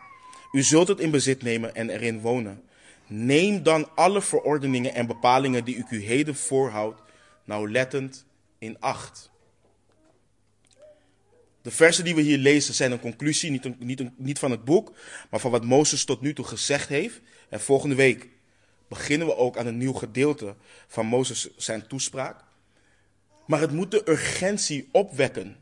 [0.51, 2.63] U zult het in bezit nemen en erin wonen.
[3.07, 7.01] Neem dan alle verordeningen en bepalingen die ik u heden voorhoud,
[7.45, 8.25] nauwlettend
[8.59, 9.30] in acht.
[11.61, 14.93] De versen die we hier lezen zijn een conclusie, niet, niet, niet van het boek,
[15.29, 17.21] maar van wat Mozes tot nu toe gezegd heeft.
[17.49, 18.27] En volgende week
[18.87, 20.55] beginnen we ook aan een nieuw gedeelte
[20.87, 22.43] van Mozes zijn toespraak.
[23.47, 25.55] Maar het moet de urgentie opwekken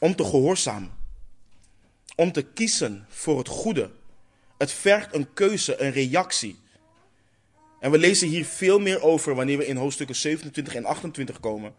[0.00, 0.90] om te gehoorzamen,
[2.16, 3.90] om te kiezen voor het goede.
[4.58, 6.58] Het vergt een keuze, een reactie.
[7.80, 11.74] En we lezen hier veel meer over wanneer we in hoofdstukken 27 en 28 komen.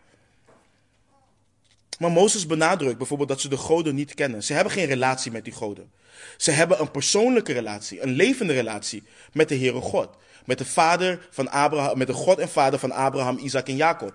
[2.00, 4.44] Maar Mozes benadrukt bijvoorbeeld dat ze de goden niet kennen.
[4.44, 5.92] Ze hebben geen relatie met die goden.
[6.38, 10.10] Ze hebben een persoonlijke relatie, een levende relatie met de Heere God.
[10.46, 14.14] Met de vader van Abraham, met de God en vader van Abraham, Isaac en Jacob.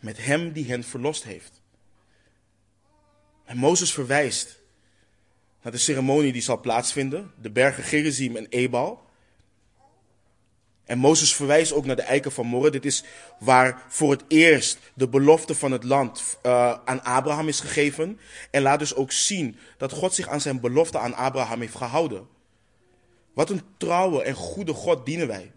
[0.00, 1.60] Met hem die hen verlost heeft.
[3.44, 4.58] En Mozes verwijst
[5.62, 9.10] naar de ceremonie die zal plaatsvinden, de bergen Gerizim en Ebal.
[10.92, 12.70] En Mozes verwijst ook naar de eiken van Morre.
[12.70, 13.04] Dit is
[13.38, 18.18] waar voor het eerst de belofte van het land uh, aan Abraham is gegeven.
[18.50, 22.28] En laat dus ook zien dat God zich aan zijn belofte aan Abraham heeft gehouden.
[23.32, 25.52] Wat een trouwe en goede God dienen wij.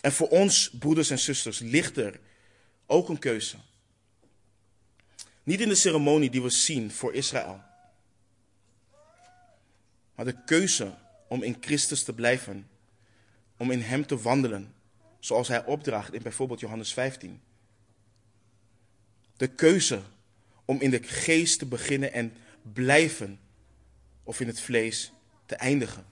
[0.00, 2.20] En voor ons, broeders en zusters, ligt er
[2.86, 3.56] ook een keuze.
[5.42, 7.60] Niet in de ceremonie die we zien voor Israël.
[10.14, 10.94] Maar de keuze
[11.28, 12.72] om in Christus te blijven
[13.56, 14.74] om in Hem te wandelen,
[15.18, 17.40] zoals Hij opdraagt in bijvoorbeeld Johannes 15.
[19.36, 20.02] De keuze
[20.64, 22.36] om in de geest te beginnen en
[22.72, 23.40] blijven,
[24.22, 25.12] of in het vlees
[25.46, 26.06] te eindigen.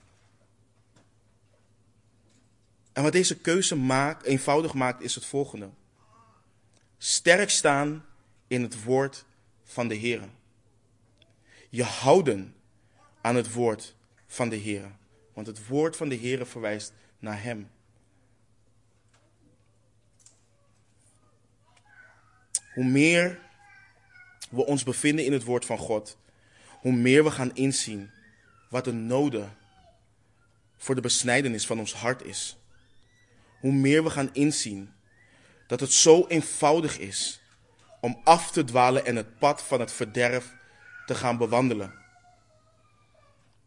[2.93, 5.69] En wat deze keuze eenvoudig maakt, is het volgende.
[6.97, 8.05] Sterk staan
[8.47, 9.25] in het woord
[9.63, 10.21] van de Heer.
[11.69, 12.55] Je houden
[13.21, 13.95] aan het woord
[14.27, 14.91] van de Heer.
[15.33, 17.69] Want het woord van de Heer verwijst naar Hem.
[22.73, 23.39] Hoe meer
[24.49, 26.17] we ons bevinden in het woord van God,
[26.69, 28.11] hoe meer we gaan inzien
[28.69, 29.57] wat de noden
[30.77, 32.57] voor de besnijdenis van ons hart is.
[33.59, 34.93] Hoe meer we gaan inzien
[35.67, 37.41] dat het zo eenvoudig is
[38.01, 40.53] om af te dwalen en het pad van het verderf
[41.05, 41.93] te gaan bewandelen.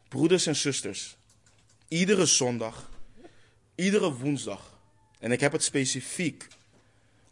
[0.09, 1.17] Broeders en zusters,
[1.89, 2.91] iedere zondag,
[3.77, 4.79] iedere woensdag,
[5.19, 6.49] en ik heb het specifiek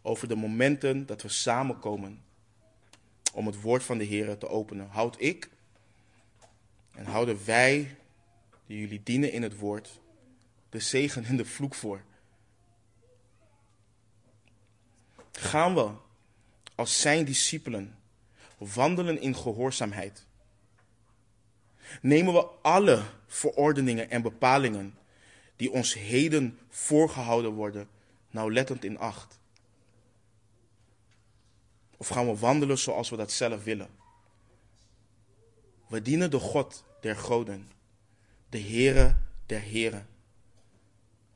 [0.01, 2.23] over de momenten dat we samenkomen
[3.33, 5.49] om het woord van de Heer te openen, houd ik
[6.91, 7.97] en houden wij,
[8.65, 9.99] die jullie dienen in het woord,
[10.69, 12.01] de zegen en de vloek voor.
[15.31, 15.91] Gaan we
[16.75, 17.97] als zijn discipelen
[18.57, 20.25] wandelen in gehoorzaamheid?
[22.01, 24.97] Nemen we alle verordeningen en bepalingen
[25.55, 27.87] die ons heden voorgehouden worden
[28.29, 29.39] nauwlettend in acht?
[31.97, 33.89] Of gaan we wandelen zoals we dat zelf willen?
[35.87, 37.71] We dienen de God der goden,
[38.49, 40.07] de Heere der Heren.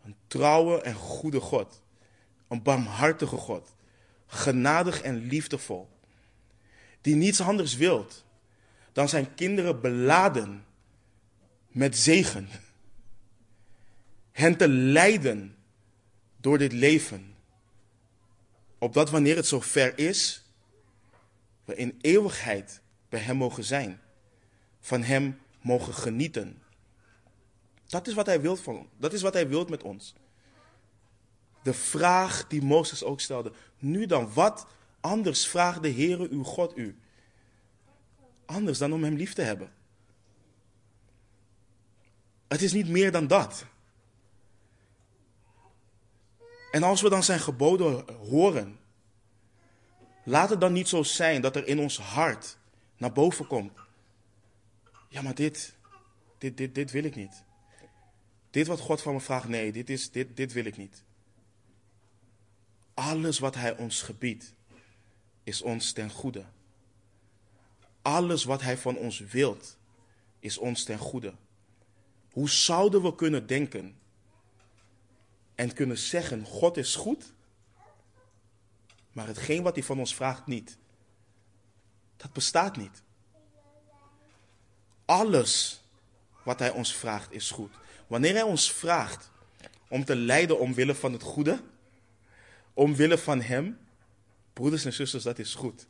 [0.04, 1.82] Een trouwe en goede God,
[2.48, 3.74] een barmhartige God,
[4.28, 5.90] genadig en liefdevol,
[7.02, 8.24] die niets anders wilt
[8.92, 10.66] dan zijn kinderen beladen
[11.68, 12.50] met zegen,
[14.40, 15.56] hen te leiden
[16.38, 17.36] door dit leven,
[18.78, 20.44] opdat wanneer het zover is,
[21.66, 24.02] we in eeuwigheid bij Hem mogen zijn,
[24.80, 26.62] van Hem mogen genieten.
[27.86, 28.88] Dat is wat Hij wilt van ons.
[28.98, 30.14] Dat is wat Hij wilt met ons.
[31.64, 33.52] De vraag die Mozes ook stelde.
[33.78, 34.68] Nu dan, wat
[35.00, 36.98] anders vraagt de Heere uw God u?
[38.46, 39.72] Anders dan om Hem lief te hebben.
[42.48, 43.66] Het is niet meer dan dat.
[46.72, 48.80] En als we dan zijn geboden horen,
[50.24, 52.58] laat het dan niet zo zijn dat er in ons hart
[52.98, 53.72] naar boven komt.
[55.10, 55.76] Ja, maar dit,
[56.38, 57.44] dit, dit, dit wil ik niet.
[58.50, 61.04] Dit wat God van me vraagt, nee, dit, is, dit, dit wil ik niet.
[62.94, 64.54] Alles wat Hij ons gebiedt,
[65.44, 66.46] is ons ten goede.
[68.02, 69.78] Alles wat Hij van ons wilt,
[70.40, 71.34] is ons ten goede.
[72.32, 73.98] Hoe zouden we kunnen denken
[75.60, 77.34] en kunnen zeggen: God is goed,
[79.12, 80.78] maar hetgeen wat Hij van ons vraagt niet?
[82.18, 83.04] Dat bestaat niet.
[85.06, 85.82] Alles
[86.44, 87.74] wat Hij ons vraagt is goed.
[88.08, 89.32] Wanneer Hij ons vraagt
[89.88, 91.62] om te lijden omwille van het goede,
[92.74, 93.80] omwille van Hem,
[94.54, 95.88] broeders en zusters, dat is goed.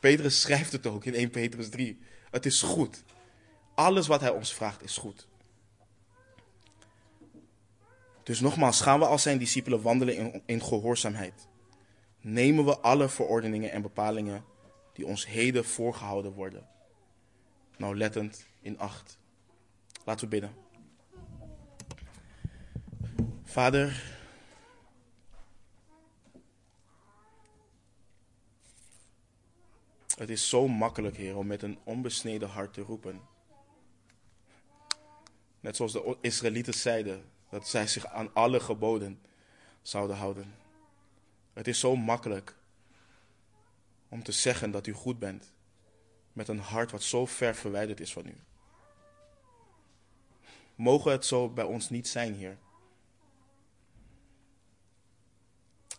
[0.00, 2.00] Petrus schrijft het ook in 1 Petrus 3.
[2.30, 3.02] Het is goed.
[3.74, 5.28] Alles wat Hij ons vraagt is goed.
[8.22, 11.48] Dus nogmaals, gaan we als zijn discipelen wandelen in, in gehoorzaamheid.
[12.20, 14.44] Nemen we alle verordeningen en bepalingen
[14.92, 16.68] die ons heden voorgehouden worden.
[17.76, 19.18] Nauwlettend in acht.
[20.04, 20.54] Laten we bidden.
[23.44, 24.18] Vader,
[30.16, 33.20] het is zo makkelijk, Heer, om met een onbesneden hart te roepen.
[35.60, 39.20] Net zoals de Israëlieten zeiden, dat zij zich aan alle geboden
[39.82, 40.54] zouden houden.
[41.52, 42.56] Het is zo makkelijk
[44.08, 45.52] om te zeggen dat u goed bent,
[46.32, 48.40] met een hart wat zo ver verwijderd is van u.
[50.74, 52.58] Mogen het zo bij ons niet zijn, Heer.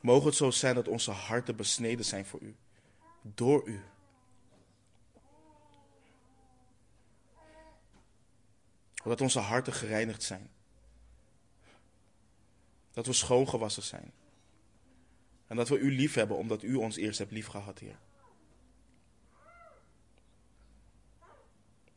[0.01, 2.55] Mogen het zo zijn dat onze harten besneden zijn voor u,
[3.21, 3.81] door u.
[9.03, 10.49] Dat onze harten gereinigd zijn.
[12.91, 14.11] Dat we schoongewassen zijn.
[15.47, 17.99] En dat we u lief hebben omdat u ons eerst hebt lief gehad, Heer.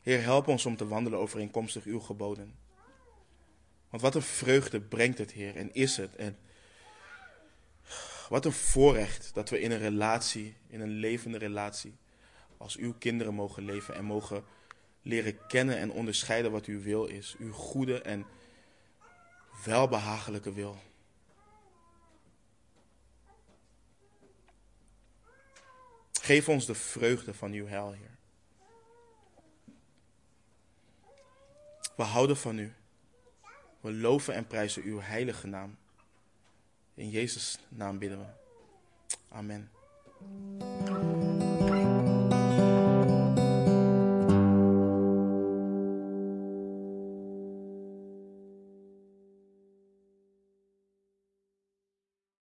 [0.01, 2.55] Heer, help ons om te wandelen overeenkomstig uw geboden.
[3.89, 6.15] Want wat een vreugde brengt het, Heer, en is het.
[6.15, 6.37] En
[8.29, 11.97] wat een voorrecht dat we in een relatie, in een levende relatie,
[12.57, 14.43] als uw kinderen mogen leven en mogen
[15.01, 17.35] leren kennen en onderscheiden wat uw wil is.
[17.39, 18.25] Uw goede en
[19.65, 20.77] welbehagelijke wil.
[26.11, 28.15] Geef ons de vreugde van uw heil, Heer.
[31.95, 32.73] We houden van u.
[33.79, 35.77] We loven en prijzen uw heilige naam.
[36.93, 38.25] In Jezus' naam bidden we.
[39.29, 39.71] Amen.